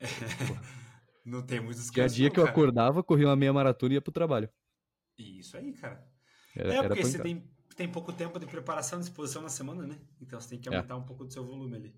[1.24, 4.02] não tem muitos Que a dia que eu acordava, corria uma meia maratona e ia
[4.02, 4.50] pro trabalho.
[5.16, 6.04] Isso aí, cara.
[6.54, 7.44] Era, é, porque você tem,
[7.76, 9.98] tem pouco tempo de preparação, disposição na semana, né?
[10.20, 10.74] Então você tem que é.
[10.74, 10.96] aumentar é.
[10.96, 11.94] um pouco do seu volume ali.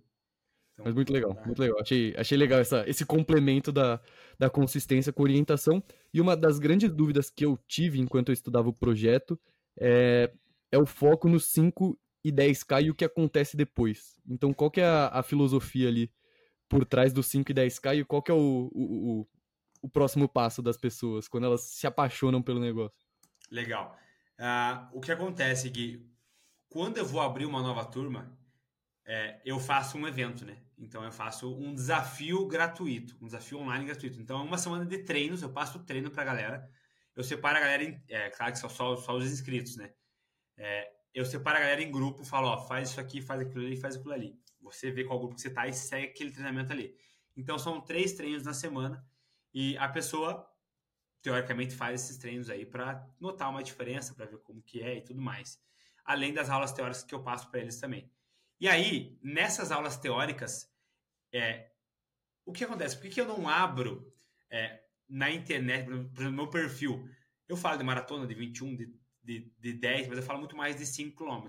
[0.75, 1.45] Então, Mas muito legal, tá.
[1.45, 1.79] muito legal.
[1.81, 4.01] Achei, achei legal essa, esse complemento da,
[4.39, 5.83] da consistência com orientação.
[6.13, 9.39] E uma das grandes dúvidas que eu tive enquanto eu estudava o projeto
[9.79, 10.33] é,
[10.73, 14.21] é o foco nos 5 e 10K e o que acontece depois.
[14.29, 16.11] Então, qual que é a, a filosofia ali
[16.69, 19.29] por trás dos 5 e 10K e qual que é o, o, o,
[19.83, 22.97] o próximo passo das pessoas quando elas se apaixonam pelo negócio?
[23.51, 23.99] Legal.
[24.41, 26.11] Uh, o que acontece é que
[26.71, 28.35] quando eu vou abrir uma nova turma,
[29.05, 30.63] é, eu faço um evento, né?
[30.79, 34.19] Então eu faço um desafio gratuito, um desafio online gratuito.
[34.19, 36.71] Então é uma semana de treinos, eu passo treino pra galera.
[37.15, 39.93] Eu separo a galera, em, é claro que são só, só os inscritos, né?
[40.57, 43.77] É, eu separo a galera em grupo, falo, ó, faz isso aqui, faz aquilo ali,
[43.77, 44.41] faz aquilo ali.
[44.63, 46.95] Você vê qual grupo que você tá e segue aquele treinamento ali.
[47.37, 49.05] Então são três treinos na semana
[49.53, 50.50] e a pessoa
[51.23, 55.03] teoricamente faz esses treinos aí para notar uma diferença, para ver como que é e
[55.03, 55.61] tudo mais.
[56.05, 58.11] Além das aulas teóricas que eu passo para eles também.
[58.59, 60.71] E aí, nessas aulas teóricas,
[61.33, 61.71] é,
[62.45, 62.97] o que acontece?
[62.97, 64.13] Por que, que eu não abro
[64.51, 67.09] é, na internet, por exemplo, no meu perfil?
[67.49, 70.77] Eu falo de maratona de 21, de, de, de 10, mas eu falo muito mais
[70.77, 71.49] de 5 km.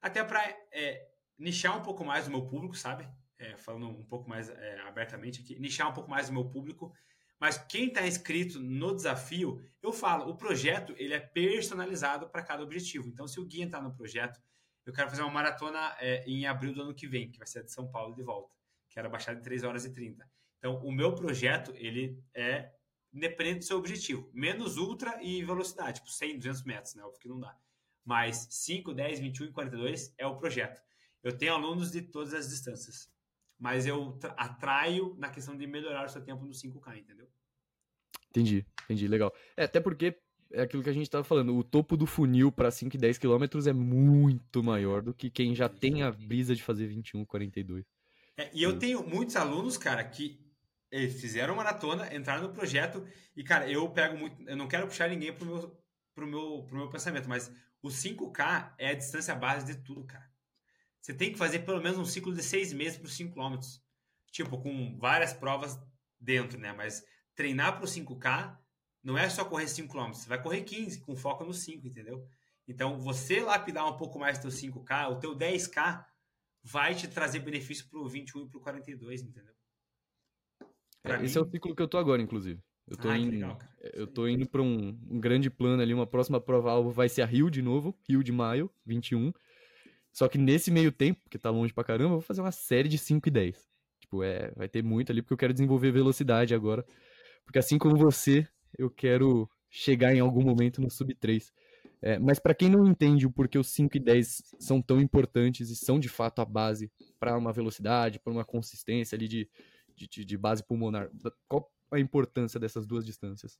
[0.00, 0.42] Até para
[0.72, 3.08] é, nichar um pouco mais o meu público, sabe?
[3.38, 6.92] É, falando um pouco mais é, abertamente aqui, nichar um pouco mais o meu público.
[7.40, 12.62] Mas quem está inscrito no desafio, eu falo, o projeto ele é personalizado para cada
[12.62, 13.08] objetivo.
[13.08, 14.40] Então, se o Gui entrar no projeto
[14.88, 17.62] eu quero fazer uma maratona é, em abril do ano que vem, que vai ser
[17.62, 18.50] de São Paulo de volta,
[18.88, 20.26] que era baixada em 3 horas e 30.
[20.56, 22.72] Então, o meu projeto, ele é
[23.12, 24.30] dependendo do seu objetivo.
[24.32, 27.02] Menos ultra e velocidade, tipo 100, 200 metros, né?
[27.02, 27.54] Óbvio que não dá.
[28.02, 30.80] Mas 5, 10, 21 e 42 é o projeto.
[31.22, 33.12] Eu tenho alunos de todas as distâncias.
[33.58, 37.28] Mas eu atraio na questão de melhorar o seu tempo no 5K, entendeu?
[38.30, 39.34] Entendi, entendi, legal.
[39.56, 40.16] É, até porque
[40.52, 43.18] é aquilo que a gente estava falando, o topo do funil para 5 e 10
[43.18, 47.84] quilômetros é muito maior do que quem já tem a brisa de fazer 21, 42.
[48.36, 50.40] É, e eu tenho muitos alunos, cara, que
[50.90, 53.06] eles fizeram maratona, entraram no projeto
[53.36, 54.48] e, cara, eu pego muito.
[54.48, 55.82] Eu não quero puxar ninguém pro meu,
[56.14, 57.52] pro meu, pro meu pensamento, mas
[57.82, 60.28] o 5K é a distância base de tudo, cara.
[61.00, 63.58] Você tem que fazer pelo menos um ciclo de seis meses para 5 km.
[64.30, 65.78] Tipo, com várias provas
[66.20, 66.72] dentro, né?
[66.72, 67.02] Mas
[67.34, 68.58] treinar para o 5K
[69.02, 72.26] não é só correr 5 km, você vai correr 15 com foco no 5, entendeu?
[72.66, 76.04] Então, você lapidar um pouco mais teu 5K, o teu 10K
[76.62, 79.54] vai te trazer benefício pro 21 e pro 42, entendeu?
[81.04, 82.60] É, esse é o ciclo que eu tô agora, inclusive.
[82.86, 83.58] Eu tô, ah, indo, legal,
[83.92, 87.26] eu tô indo para um, um, grande plano ali, uma próxima prova-alvo vai ser a
[87.26, 89.30] Rio de novo, Rio de maio, 21.
[90.18, 92.88] Só que nesse meio tempo, que tá longe pra caramba, eu vou fazer uma série
[92.88, 93.68] de 5 e 10.
[94.00, 96.84] Tipo, é, vai ter muito ali, porque eu quero desenvolver velocidade agora.
[97.44, 98.44] Porque assim como você,
[98.76, 101.52] eu quero chegar em algum momento no sub 3.
[102.02, 105.70] É, mas para quem não entende o porquê os 5 e 10 são tão importantes
[105.70, 106.90] e são de fato a base
[107.20, 109.48] para uma velocidade, para uma consistência ali de,
[109.94, 111.08] de, de, base pulmonar,
[111.46, 113.56] qual a importância dessas duas distâncias?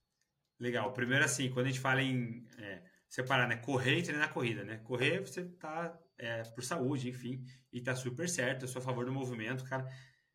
[0.59, 0.93] Legal.
[0.93, 3.57] Primeiro, assim, quando a gente fala em é, separar, né?
[3.57, 4.79] Correr e treinar corrida, né?
[4.79, 8.65] Correr, você tá é, por saúde, enfim, e tá super certo.
[8.65, 9.89] Eu sou a favor do movimento, cara.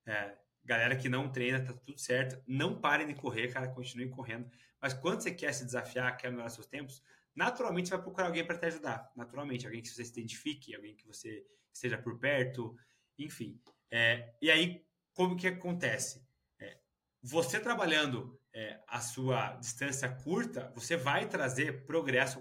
[0.06, 2.42] É, Galera que não treina, tá tudo certo.
[2.48, 4.50] Não parem de correr, cara, continuem correndo.
[4.82, 7.04] Mas quando você quer se desafiar, quer melhorar seus tempos,
[7.36, 9.12] naturalmente você vai procurar alguém para te ajudar.
[9.16, 12.76] Naturalmente, alguém que você se identifique, alguém que você esteja por perto,
[13.20, 13.60] enfim.
[13.92, 16.26] É, e aí, como que acontece?
[16.58, 16.78] É,
[17.22, 22.40] você trabalhando é, a sua distância curta, você vai trazer progresso.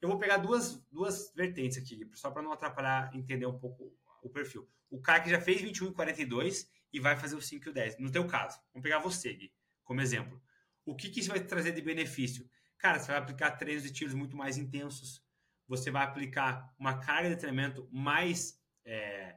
[0.00, 4.30] Eu vou pegar duas, duas vertentes aqui, só para não atrapalhar, entender um pouco o
[4.30, 4.68] perfil.
[4.90, 7.72] O cara que já fez 21 e 42 e vai fazer o 5 e o
[7.72, 7.98] 10.
[7.98, 9.52] No teu caso, vamos pegar você, Gui,
[9.84, 10.40] como exemplo.
[10.84, 12.48] O que, que isso vai trazer de benefício?
[12.78, 15.22] Cara, você vai aplicar treinos de tiros muito mais intensos,
[15.68, 19.36] você vai aplicar uma carga de treinamento mais é,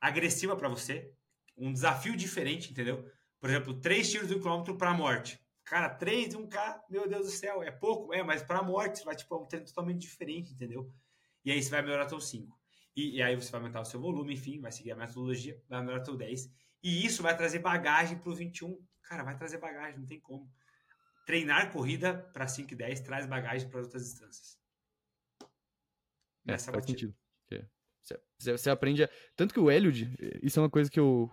[0.00, 1.12] agressiva para você,
[1.56, 3.10] um desafio diferente, entendeu?
[3.42, 5.36] Por exemplo, três tiros de um quilômetro para a morte.
[5.64, 8.62] Cara, três de um K, meu Deus do céu, é pouco, é, mas para a
[8.62, 10.94] morte você vai tipo um treino totalmente diferente, entendeu?
[11.44, 12.56] E aí você vai melhorar teu 5.
[12.94, 15.80] E, e, aí você vai aumentar o seu volume, enfim, vai seguir a metodologia, vai
[15.80, 16.52] melhorar teu 10.
[16.84, 18.80] E isso vai trazer bagagem para o 21.
[19.02, 20.48] Cara, vai trazer bagagem, não tem como.
[21.26, 24.56] Treinar corrida para 5 e 10 traz bagagem para outras distâncias.
[26.46, 27.12] É, Nessa faz sentido.
[27.50, 27.66] É.
[28.38, 29.02] Você, você aprende.
[29.02, 29.10] A...
[29.34, 31.28] Tanto que o Eliud, isso é uma coisa que eu,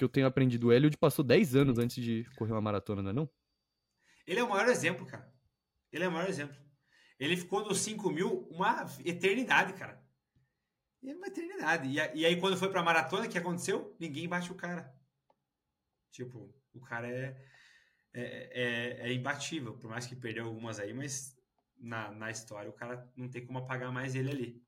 [0.00, 0.68] que eu tenho aprendido.
[0.68, 3.30] O Eliud passou 10 anos antes de correr uma maratona, não é não?
[4.26, 5.30] Ele é o maior exemplo, cara.
[5.92, 6.56] Ele é o maior exemplo.
[7.18, 10.02] Ele ficou nos 5 mil uma eternidade, cara.
[11.02, 11.88] E é uma eternidade.
[11.88, 13.94] E, e aí, quando foi pra maratona, o que aconteceu?
[14.00, 14.90] Ninguém bate o cara.
[16.10, 17.36] Tipo, o cara é,
[18.14, 21.36] é, é, é imbatível, por mais que perdeu algumas aí, mas
[21.76, 24.62] na, na história o cara não tem como apagar mais ele ali.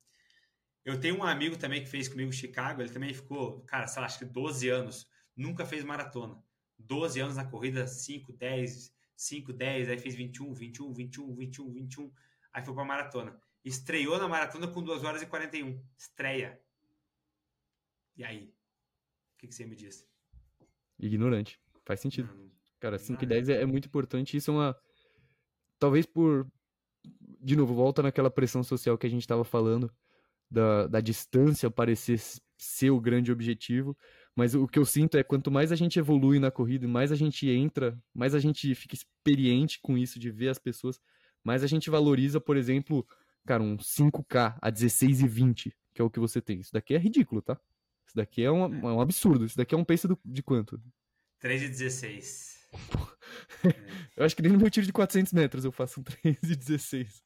[0.84, 4.06] Eu tenho um amigo também que fez comigo Chicago, ele também ficou, cara, sei lá,
[4.06, 6.42] acho que 12 anos, nunca fez maratona.
[6.78, 12.12] 12 anos na corrida, 5, 10, 5, 10, aí fez 21, 21, 21, 21, 21,
[12.52, 13.40] aí foi pra maratona.
[13.64, 15.80] Estreou na maratona com 2 horas e 41.
[15.96, 16.60] Estreia.
[18.16, 18.52] E aí?
[19.34, 20.08] O que, que você me diz?
[20.98, 21.60] Ignorante.
[21.84, 22.28] Faz sentido.
[22.28, 24.36] Não, não, Cara, 5 e 10 é, é muito importante.
[24.36, 24.76] Isso é uma.
[25.78, 26.50] Talvez por.
[27.40, 29.92] De novo, volta naquela pressão social que a gente estava falando,
[30.50, 32.20] da, da distância parecer
[32.56, 33.96] ser o grande objetivo,
[34.34, 37.16] mas o que eu sinto é quanto mais a gente evolui na corrida, mais a
[37.16, 41.00] gente entra, mais a gente fica experiente com isso de ver as pessoas,
[41.44, 43.06] mais a gente valoriza, por exemplo,
[43.46, 46.60] cara, um 5K a 16 e 20, que é o que você tem.
[46.60, 47.60] Isso daqui é ridículo, tá?
[48.06, 49.44] Isso daqui é um, é um absurdo.
[49.44, 50.80] Isso daqui é um pace do, de quanto?
[51.40, 52.68] 3 e 16.
[54.16, 56.56] eu acho que nem no meu tiro de 400 metros eu faço um 3 e
[56.56, 57.22] 16.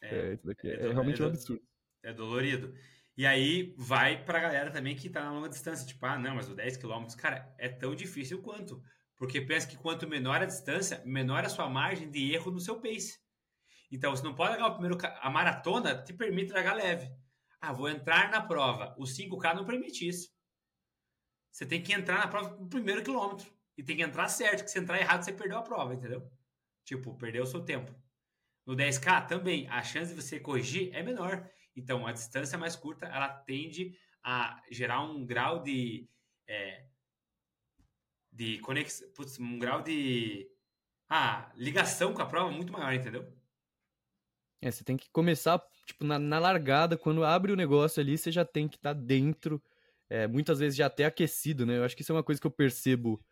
[0.00, 1.62] É, é isso daqui é, é realmente um absurdo.
[2.02, 2.72] É dolorido.
[3.16, 6.50] E aí vai pra galera também que tá na longa distância, tipo, ah, não, mas
[6.50, 8.82] o 10 km, cara, é tão difícil quanto.
[9.16, 12.78] Porque pensa que quanto menor a distância, menor a sua margem de erro no seu
[12.78, 13.18] pace.
[13.90, 14.98] Então, você não pode largar o primeiro.
[15.20, 17.10] A maratona te permite largar leve.
[17.60, 18.94] Ah, vou entrar na prova.
[18.98, 20.28] O 5K não permite isso.
[21.50, 23.50] Você tem que entrar na prova no primeiro quilômetro.
[23.78, 26.30] E tem que entrar certo, que se entrar errado, você perdeu a prova, entendeu?
[26.84, 27.94] Tipo, perdeu o seu tempo.
[28.66, 31.48] No 10K também, a chance de você corrigir é menor.
[31.76, 36.08] Então, a distância mais curta, ela tende a gerar um grau de.
[36.48, 36.86] É,
[38.32, 39.08] de conexão.
[39.40, 40.50] Um grau de.
[41.08, 43.30] Ah, ligação com a prova muito maior, entendeu?
[44.60, 48.32] É, você tem que começar, tipo, na, na largada, quando abre o negócio ali, você
[48.32, 49.62] já tem que estar tá dentro,
[50.10, 51.76] é, muitas vezes já até aquecido, né?
[51.76, 53.22] Eu acho que isso é uma coisa que eu percebo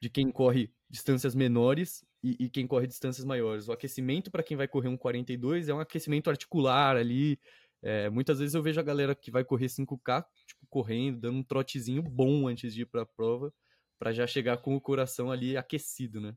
[0.00, 3.68] de quem corre distâncias menores e, e quem corre distâncias maiores.
[3.68, 7.38] O aquecimento para quem vai correr um 42 é um aquecimento articular ali.
[7.82, 11.42] É, muitas vezes eu vejo a galera que vai correr 5K, tipo, correndo, dando um
[11.42, 13.52] trotezinho bom antes de ir para a prova,
[13.98, 16.34] para já chegar com o coração ali aquecido, né?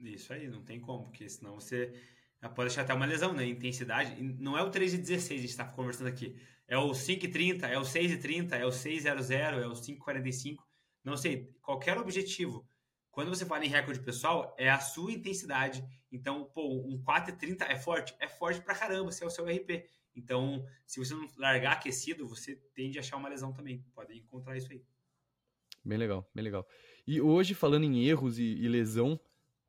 [0.00, 1.92] Isso aí, não tem como, porque senão você
[2.54, 3.46] pode deixar até uma lesão, né?
[3.46, 4.20] Intensidade.
[4.22, 6.36] Não é o 3 e 16 que a gente está conversando aqui.
[6.66, 9.66] É o 5 e 30, é o 6 e 30, é o 6 00, é
[9.66, 10.66] o 5 45.
[11.02, 12.68] Não sei, qualquer objetivo.
[13.10, 15.82] Quando você fala em recorde pessoal, é a sua intensidade.
[16.12, 18.14] Então, pô, um 4 e 30 é forte?
[18.20, 19.84] É forte pra caramba, se é o seu RP.
[20.18, 23.84] Então, se você não largar aquecido, você tende a achar uma lesão também.
[23.94, 24.84] Pode encontrar isso aí.
[25.84, 26.68] Bem legal, bem legal.
[27.06, 29.18] E hoje, falando em erros e, e lesão,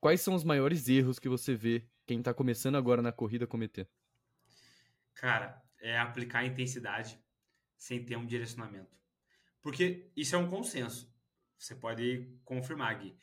[0.01, 3.87] quais são os maiores erros que você vê quem está começando agora na corrida cometer?
[5.13, 7.19] Cara, é aplicar intensidade
[7.77, 8.97] sem ter um direcionamento.
[9.61, 11.13] Porque isso é um consenso.
[11.59, 13.15] Você pode confirmar, Gui.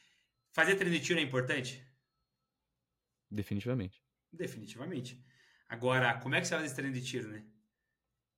[0.52, 1.84] Fazer treino de tiro é importante?
[3.28, 4.00] Definitivamente.
[4.32, 5.20] Definitivamente.
[5.68, 7.44] Agora, como é que você faz esse treino de tiro, né?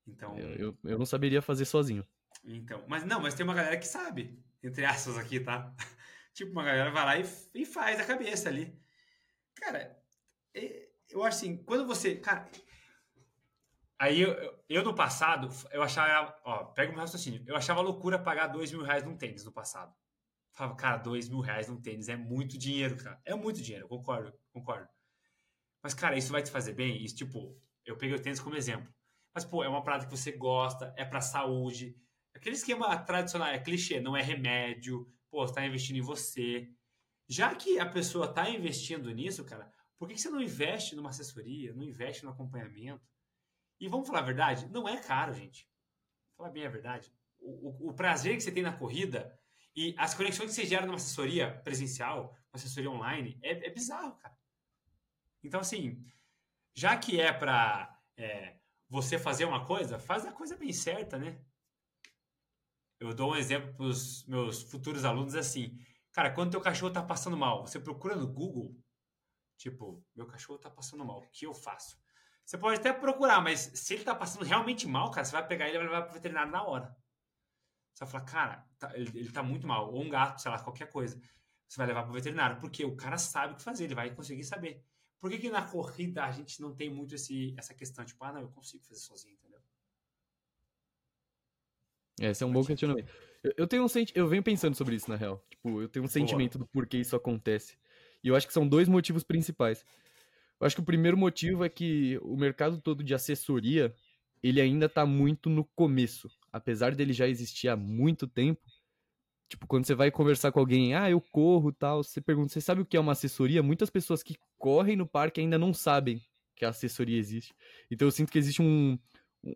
[0.06, 0.38] Então.
[0.38, 2.06] Eu, eu, eu, não saberia fazer sozinho.
[2.44, 5.74] Então, mas não, mas tem uma galera que sabe, entre aspas aqui, tá?
[6.32, 7.24] tipo, uma galera vai lá e,
[7.54, 8.80] e faz a cabeça ali.
[9.54, 10.00] Cara,
[11.10, 12.16] eu acho assim, quando você.
[12.16, 12.48] Cara,
[13.98, 16.34] aí eu, eu, no passado, eu achava.
[16.44, 17.42] Ó, pega um raciocínio.
[17.46, 19.94] Eu achava loucura pagar dois mil reais num tênis no passado.
[20.52, 23.20] Falava, cara, dois mil reais num tênis é muito dinheiro, cara.
[23.24, 24.88] É muito dinheiro, concordo, concordo.
[25.82, 27.02] Mas, cara, isso vai te fazer bem?
[27.02, 28.92] Isso, tipo, eu peguei o tênis como exemplo.
[29.34, 31.96] Mas, pô, é uma parada que você gosta, é pra saúde.
[32.34, 35.10] Aquele esquema tradicional, é clichê, não é remédio.
[35.30, 36.68] Pô, você tá investindo em você.
[37.28, 41.74] Já que a pessoa tá investindo nisso, cara, por que você não investe numa assessoria,
[41.74, 43.06] não investe no acompanhamento?
[43.80, 45.68] E vamos falar a verdade, não é caro, gente.
[46.36, 47.12] Vou falar bem a verdade.
[47.38, 49.38] O, o, o, prazer que você tem na corrida
[49.74, 54.16] e as conexões que você gera numa assessoria presencial, uma assessoria online, é, é bizarro,
[54.16, 54.37] cara.
[55.42, 56.04] Então, assim,
[56.74, 58.58] já que é para é,
[58.88, 61.40] você fazer uma coisa, faz a coisa bem certa, né?
[62.98, 65.78] Eu dou um exemplo para os meus futuros alunos assim.
[66.12, 68.76] Cara, quando teu cachorro está passando mal, você procura no Google
[69.58, 71.98] Tipo, meu cachorro tá passando mal, o que eu faço?
[72.44, 75.66] Você pode até procurar, mas se ele tá passando realmente mal, cara, você vai pegar
[75.66, 76.96] ele e vai levar pro veterinário na hora.
[77.92, 79.92] Você vai falar, cara, tá, ele, ele tá muito mal.
[79.92, 81.20] Ou um gato, sei lá, qualquer coisa.
[81.68, 84.44] Você vai levar pro veterinário, porque o cara sabe o que fazer, ele vai conseguir
[84.44, 84.82] saber.
[85.20, 88.32] Por que, que na corrida a gente não tem muito esse, essa questão, tipo, ah,
[88.32, 89.60] não, eu consigo fazer sozinho, entendeu?
[92.20, 93.12] Esse é um bom questionamento.
[93.42, 95.44] Eu, eu tenho um senti eu venho pensando sobre isso, na real.
[95.50, 96.66] Tipo, eu tenho um sentimento Boa.
[96.66, 97.76] do porquê isso acontece.
[98.22, 99.84] E eu acho que são dois motivos principais.
[100.60, 103.94] Eu acho que o primeiro motivo é que o mercado todo de assessoria,
[104.42, 106.28] ele ainda está muito no começo.
[106.52, 108.60] Apesar dele já existir há muito tempo,
[109.48, 112.82] tipo, quando você vai conversar com alguém, ah, eu corro tal, você pergunta, você sabe
[112.82, 113.62] o que é uma assessoria?
[113.62, 116.22] Muitas pessoas que correm no parque ainda não sabem
[116.54, 117.54] que a assessoria existe.
[117.90, 118.98] Então eu sinto que existe um,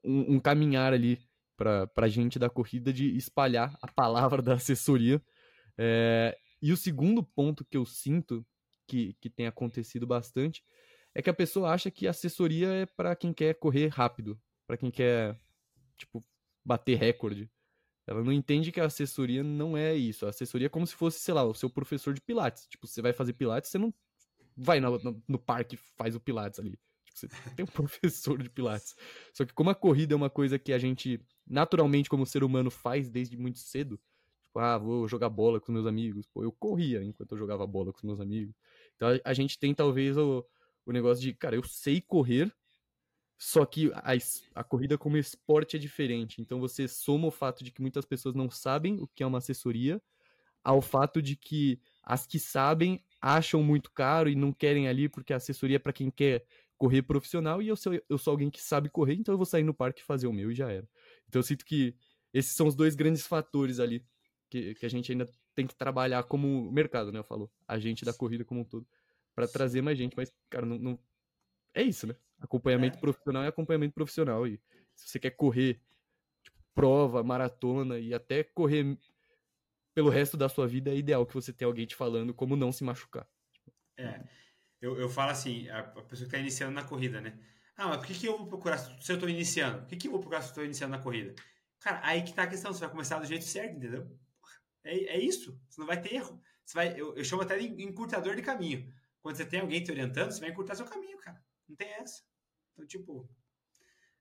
[0.05, 1.19] um, um caminhar ali
[1.57, 5.23] para a gente da corrida de espalhar a palavra da assessoria.
[5.77, 8.47] É, e o segundo ponto que eu sinto
[8.87, 10.63] que, que tem acontecido bastante
[11.15, 14.91] é que a pessoa acha que assessoria é para quem quer correr rápido, para quem
[14.91, 15.39] quer,
[15.99, 16.25] tipo,
[16.65, 17.51] bater recorde.
[18.07, 20.27] Ela não entende que a assessoria não é isso.
[20.27, 22.67] A assessoria é como se fosse, sei lá, o seu professor de pilates.
[22.67, 23.95] Tipo, você vai fazer pilates, você não
[24.57, 26.79] vai no, no, no parque faz o pilates ali.
[27.05, 28.97] Tipo, você tem um professor de pilates.
[29.33, 32.71] Só que como a corrida é uma coisa que a gente naturalmente como ser humano
[32.71, 34.01] faz desde muito cedo.
[34.43, 36.27] Tipo, ah, vou jogar bola com meus amigos.
[36.27, 38.55] Pô, eu corria enquanto eu jogava bola com meus amigos.
[38.97, 40.45] Então a, a gente tem talvez o,
[40.85, 42.53] o negócio de, cara, eu sei correr,
[43.45, 44.13] só que a,
[44.55, 46.41] a corrida como esporte é diferente.
[46.41, 49.39] Então você soma o fato de que muitas pessoas não sabem o que é uma
[49.39, 50.01] assessoria
[50.63, 55.33] ao fato de que as que sabem acham muito caro e não querem ali porque
[55.33, 56.47] a assessoria é para quem quer
[56.79, 59.65] correr profissional e eu sou, eu sou alguém que sabe correr, então eu vou sair
[59.65, 60.89] no parque e fazer o meu e já era.
[61.27, 61.97] Então eu sinto que
[62.33, 64.07] esses são os dois grandes fatores ali
[64.49, 67.19] que, que a gente ainda tem que trabalhar como mercado, né?
[67.19, 68.87] Eu falo, a gente da corrida como um todo,
[69.35, 70.99] para trazer mais gente, mas, cara, não, não...
[71.75, 72.15] é isso, né?
[72.43, 73.01] Acompanhamento é.
[73.01, 74.47] profissional é acompanhamento profissional.
[74.47, 74.61] E
[74.95, 75.81] se você quer correr
[76.43, 78.99] tipo, prova, maratona e até correr
[79.95, 82.73] pelo resto da sua vida, é ideal que você tenha alguém te falando como não
[82.73, 83.27] se machucar.
[83.97, 84.23] É.
[84.81, 87.39] Eu, eu falo assim, a, pessoa que está iniciando na corrida, né?
[87.77, 89.81] Ah, mas por que, que eu vou procurar se eu estou iniciando?
[89.81, 91.35] Por que, que eu vou procurar se eu estou iniciando na corrida?
[91.79, 94.11] Cara, aí que tá a questão, você vai começar do jeito certo, entendeu?
[94.85, 96.43] É, é isso, você não vai ter erro.
[96.65, 98.93] Você vai, eu, eu chamo até de encurtador de caminho.
[99.21, 101.43] Quando você tem alguém te orientando, você vai encurtar seu caminho, cara.
[101.69, 102.23] Não tem essa.
[102.73, 103.29] Então, tipo,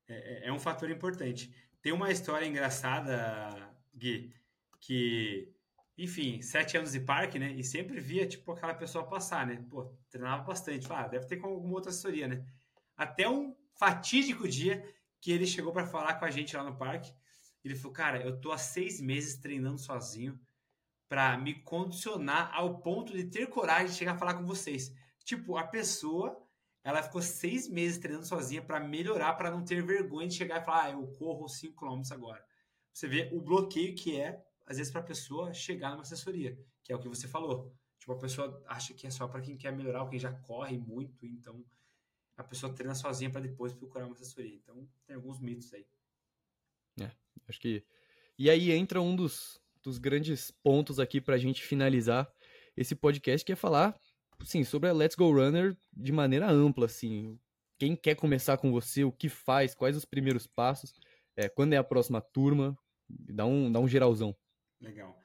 [0.08, 1.54] é, é, é um fator importante.
[1.82, 4.34] Tem uma história engraçada, Gui,
[4.80, 5.54] que
[5.97, 7.52] enfim, sete anos de parque, né?
[7.52, 9.64] E sempre via, tipo, aquela pessoa passar, né?
[9.70, 10.91] Pô, treinava bastante.
[10.91, 12.43] Ah, deve ter com alguma outra assessoria, né?
[12.97, 14.84] Até um fatídico dia
[15.20, 17.14] que ele chegou para falar com a gente lá no parque.
[17.64, 20.39] Ele falou, cara, eu tô há seis meses treinando sozinho
[21.08, 24.91] para me condicionar ao ponto de ter coragem de chegar a falar com vocês.
[25.24, 26.41] Tipo, a pessoa,
[26.84, 30.66] ela ficou seis meses treinando sozinha para melhorar, para não ter vergonha de chegar e
[30.66, 32.44] falar, ah, eu corro 5 km agora.
[32.92, 36.94] Você vê o bloqueio que é às vezes, para a pessoa chegar numa assessoria, que
[36.94, 37.76] é o que você falou.
[38.00, 40.78] Tipo, a pessoa acha que é só para quem quer melhorar, ou quem já corre
[40.78, 41.64] muito, então
[42.38, 44.56] a pessoa treina sozinha para depois procurar uma assessoria.
[44.56, 45.86] Então, tem alguns mitos aí.
[47.02, 47.12] É,
[47.50, 47.86] acho que.
[48.38, 52.32] E aí entra um dos, dos grandes pontos aqui para a gente finalizar
[52.76, 54.00] esse podcast, que é falar,
[54.46, 57.39] sim, sobre a Let's Go Runner de maneira ampla, assim.
[57.80, 60.94] Quem quer começar com você, o que faz, quais os primeiros passos,
[61.36, 62.78] é, quando é a próxima turma,
[63.10, 64.36] dá um, dá um geralzão.
[64.80, 65.18] Legal.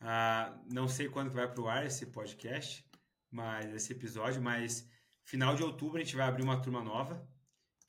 [0.00, 2.84] Uh, não sei quando vai para o ar esse podcast,
[3.30, 4.88] mas esse episódio, mas
[5.24, 7.26] final de outubro a gente vai abrir uma turma nova.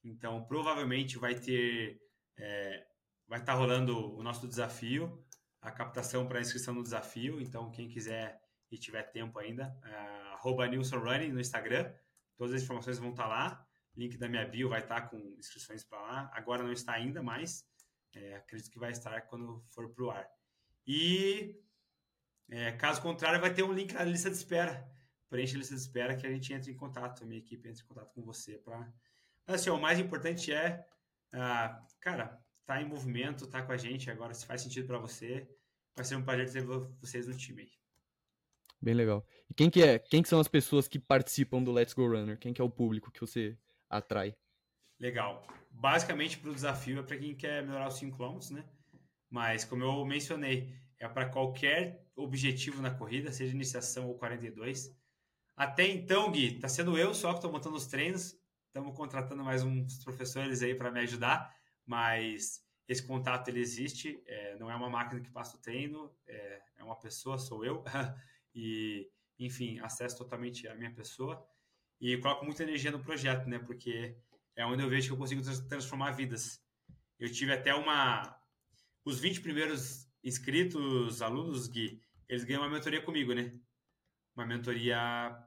[0.04, 2.00] Então, provavelmente vai ter.
[2.38, 2.86] É,
[3.28, 5.24] vai estar tá rolando o nosso desafio,
[5.62, 7.40] a captação para inscrição no desafio.
[7.40, 8.42] Então, quem quiser
[8.72, 9.76] e tiver tempo ainda,
[10.42, 11.94] arroba Running no Instagram.
[12.36, 13.68] Todas as informações vão estar tá lá.
[13.96, 16.32] Link da minha bio vai estar tá com inscrições para lá.
[16.34, 17.66] Agora não está ainda, mas
[18.16, 20.28] é, acredito que vai estar quando for para o ar.
[20.88, 21.62] E
[22.50, 24.90] é, caso contrário, vai ter um link na lista de espera.
[25.30, 27.82] Preencha a lista de espera que a gente entra em contato, a minha equipe entra
[27.82, 28.58] em contato com você.
[28.58, 28.92] Pra...
[29.46, 30.86] Mas assim, o mais importante é,
[31.34, 35.48] ah, cara, tá em movimento, tá com a gente agora, se faz sentido para você,
[35.96, 36.66] vai ser um prazer ter
[37.00, 37.81] vocês no time aí.
[38.82, 39.26] Bem legal.
[39.50, 40.00] E quem que é?
[40.00, 42.38] Quem que são as pessoas que participam do Let's Go Runner?
[42.38, 43.56] Quem que é o público que você
[43.88, 44.36] atrai?
[45.00, 45.46] Legal.
[45.70, 48.66] Basicamente, para o desafio é para quem quer melhorar os 5 km, né?
[49.30, 54.96] Mas, como eu mencionei, é para qualquer objetivo na corrida, seja iniciação ou 42.
[55.56, 58.36] Até então, Gui, tá sendo eu só que estou montando os treinos.
[58.68, 61.54] Estamos contratando mais uns professores aí para me ajudar,
[61.86, 64.22] mas esse contato ele existe.
[64.26, 67.84] É, não é uma máquina que passa o treino, é, é uma pessoa, sou eu.
[68.54, 71.46] e, enfim, acesso totalmente à minha pessoa.
[72.00, 73.60] E coloco muita energia no projeto, né?
[73.60, 74.18] Porque
[74.56, 76.62] é onde eu vejo que eu consigo transformar vidas.
[77.20, 78.36] Eu tive até uma,
[79.06, 83.54] os 20 primeiros inscritos, alunos, Gui, eles ganham uma mentoria comigo, né?
[84.36, 84.98] Uma mentoria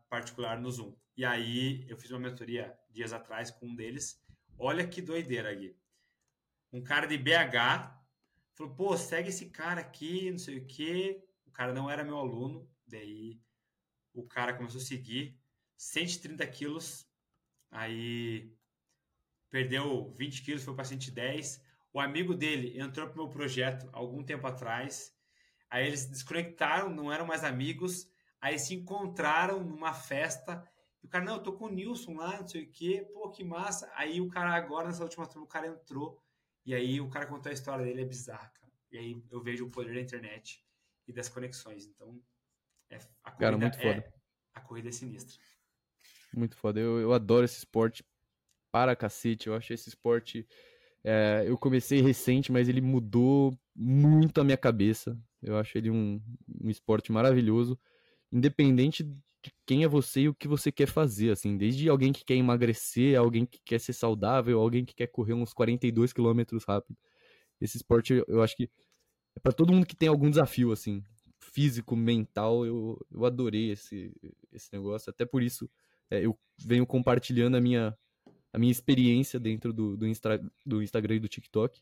[0.08, 0.94] particular no Zoom.
[1.16, 4.22] E aí, eu fiz uma mentoria dias atrás com um deles.
[4.58, 5.76] Olha que doideira, Gui.
[6.72, 8.04] Um cara de BH
[8.54, 11.24] falou, pô, segue esse cara aqui, não sei o quê.
[11.46, 12.68] O cara não era meu aluno.
[12.96, 13.40] Daí,
[14.12, 15.38] o cara começou a seguir.
[15.76, 17.08] 130 quilos.
[17.70, 18.52] Aí,
[19.50, 21.62] perdeu 20 quilos, foi para 110
[21.94, 25.16] o amigo dele entrou pro meu projeto algum tempo atrás.
[25.70, 28.10] Aí eles desconectaram, não eram mais amigos.
[28.40, 30.68] Aí se encontraram numa festa.
[31.00, 33.08] E o cara, não, eu tô com o Nilson lá, não sei o quê.
[33.14, 33.88] Pô, que massa.
[33.94, 36.20] Aí o cara, agora, nessa última turma, o cara entrou.
[36.66, 38.72] E aí o cara contou a história dele, é bizarra, cara.
[38.90, 40.64] E aí eu vejo o poder da internet
[41.06, 41.86] e das conexões.
[41.86, 42.20] Então,
[42.90, 43.98] é, a corrida cara, muito foda.
[43.98, 44.12] É,
[44.54, 45.42] a corrida é sinistra.
[46.34, 46.80] Muito foda.
[46.80, 48.04] Eu, eu adoro esse esporte
[48.70, 49.48] para cacete.
[49.48, 50.46] Eu acho esse esporte
[51.04, 55.18] é, eu comecei recente, mas ele mudou muito a minha cabeça.
[55.42, 56.20] Eu acho ele um,
[56.62, 57.78] um esporte maravilhoso,
[58.32, 62.24] independente de quem é você e o que você quer fazer, assim, desde alguém que
[62.24, 66.96] quer emagrecer, alguém que quer ser saudável, alguém que quer correr uns 42 quilômetros rápido.
[67.60, 68.70] esse esporte eu acho que
[69.36, 71.04] é para todo mundo que tem algum desafio, assim,
[71.54, 74.12] físico, mental, eu, eu adorei esse,
[74.52, 75.08] esse negócio.
[75.08, 75.70] Até por isso
[76.10, 77.96] é, eu venho compartilhando a minha,
[78.52, 81.80] a minha experiência dentro do, do, Insta, do Instagram e do TikTok.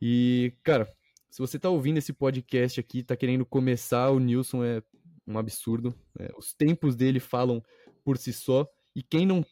[0.00, 0.90] E, cara,
[1.30, 4.82] se você tá ouvindo esse podcast aqui, tá querendo começar, o Nilson é
[5.26, 5.94] um absurdo.
[6.18, 7.62] É, os tempos dele falam
[8.02, 8.66] por si só.
[8.94, 9.44] E quem não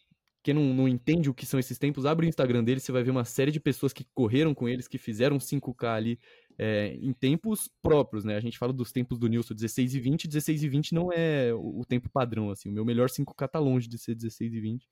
[0.43, 3.03] quem não, não, entende o que são esses tempos, abre o Instagram dele, você vai
[3.03, 6.21] ver uma série de pessoas que correram com eles, que fizeram 5K ali
[6.59, 8.37] é, em tempos próprios, né?
[8.37, 11.53] A gente fala dos tempos do Nilson 16 e 20, 16 e 20 não é
[11.55, 12.69] o, tempo padrão, assim.
[12.69, 14.89] O meu melhor 5K tá longe de ser 16 e 20.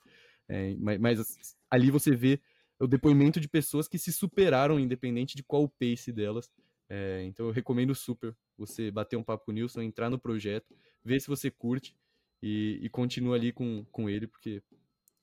[0.49, 2.41] É, mas, mas, ali você vê
[2.81, 6.51] o depoimento de pessoas que se superaram, independente de qual o pace delas.
[6.89, 10.75] É, então eu recomendo super você bater um papo com o Nilson, entrar no projeto,
[11.05, 11.97] ver se você curte
[12.43, 14.63] e, e continua ali com, com ele, porque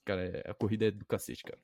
[0.10, 0.26] cara.
[0.26, 1.60] É, a corrida é do cacete, cara.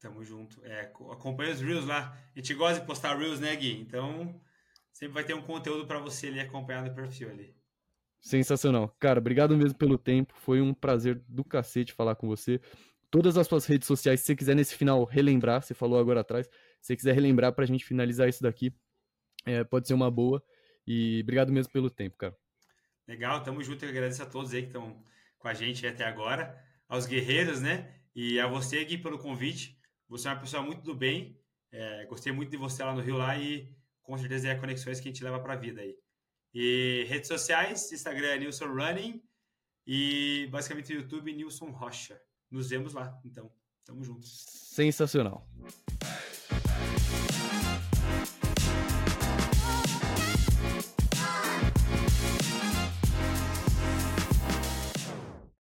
[0.00, 0.64] Tamo junto.
[0.64, 2.16] É, acompanha os Reels lá.
[2.34, 3.80] A gente gosta de postar Reels, né, Gui?
[3.80, 4.40] Então,
[4.92, 7.56] sempre vai ter um conteúdo para você ali acompanhar no perfil ali.
[8.20, 8.94] Sensacional.
[8.98, 10.34] Cara, obrigado mesmo pelo tempo.
[10.36, 12.60] Foi um prazer do cacete falar com você.
[13.10, 16.46] Todas as suas redes sociais, se você quiser nesse final relembrar, você falou agora atrás,
[16.46, 18.72] se você quiser relembrar pra gente finalizar isso daqui,
[19.46, 20.42] é, pode ser uma boa.
[20.86, 22.36] E obrigado mesmo pelo tempo, cara.
[23.06, 23.84] Legal, tamo junto.
[23.84, 25.02] Eu agradeço a todos aí que estão
[25.38, 27.94] com a gente até agora aos guerreiros, né?
[28.14, 29.77] E a você, Gui, pelo convite.
[30.08, 31.38] Você é uma pessoa muito do bem.
[31.70, 33.70] É, gostei muito de você lá no Rio lá e
[34.02, 35.94] com certeza é conexões que a gente leva para a vida aí.
[36.54, 39.22] E redes sociais, Instagram é Nilson Running
[39.86, 42.20] e basicamente YouTube Nilson Rocha.
[42.50, 43.52] Nos vemos lá, então.
[43.84, 44.26] Tamo junto.
[44.26, 45.46] Sensacional.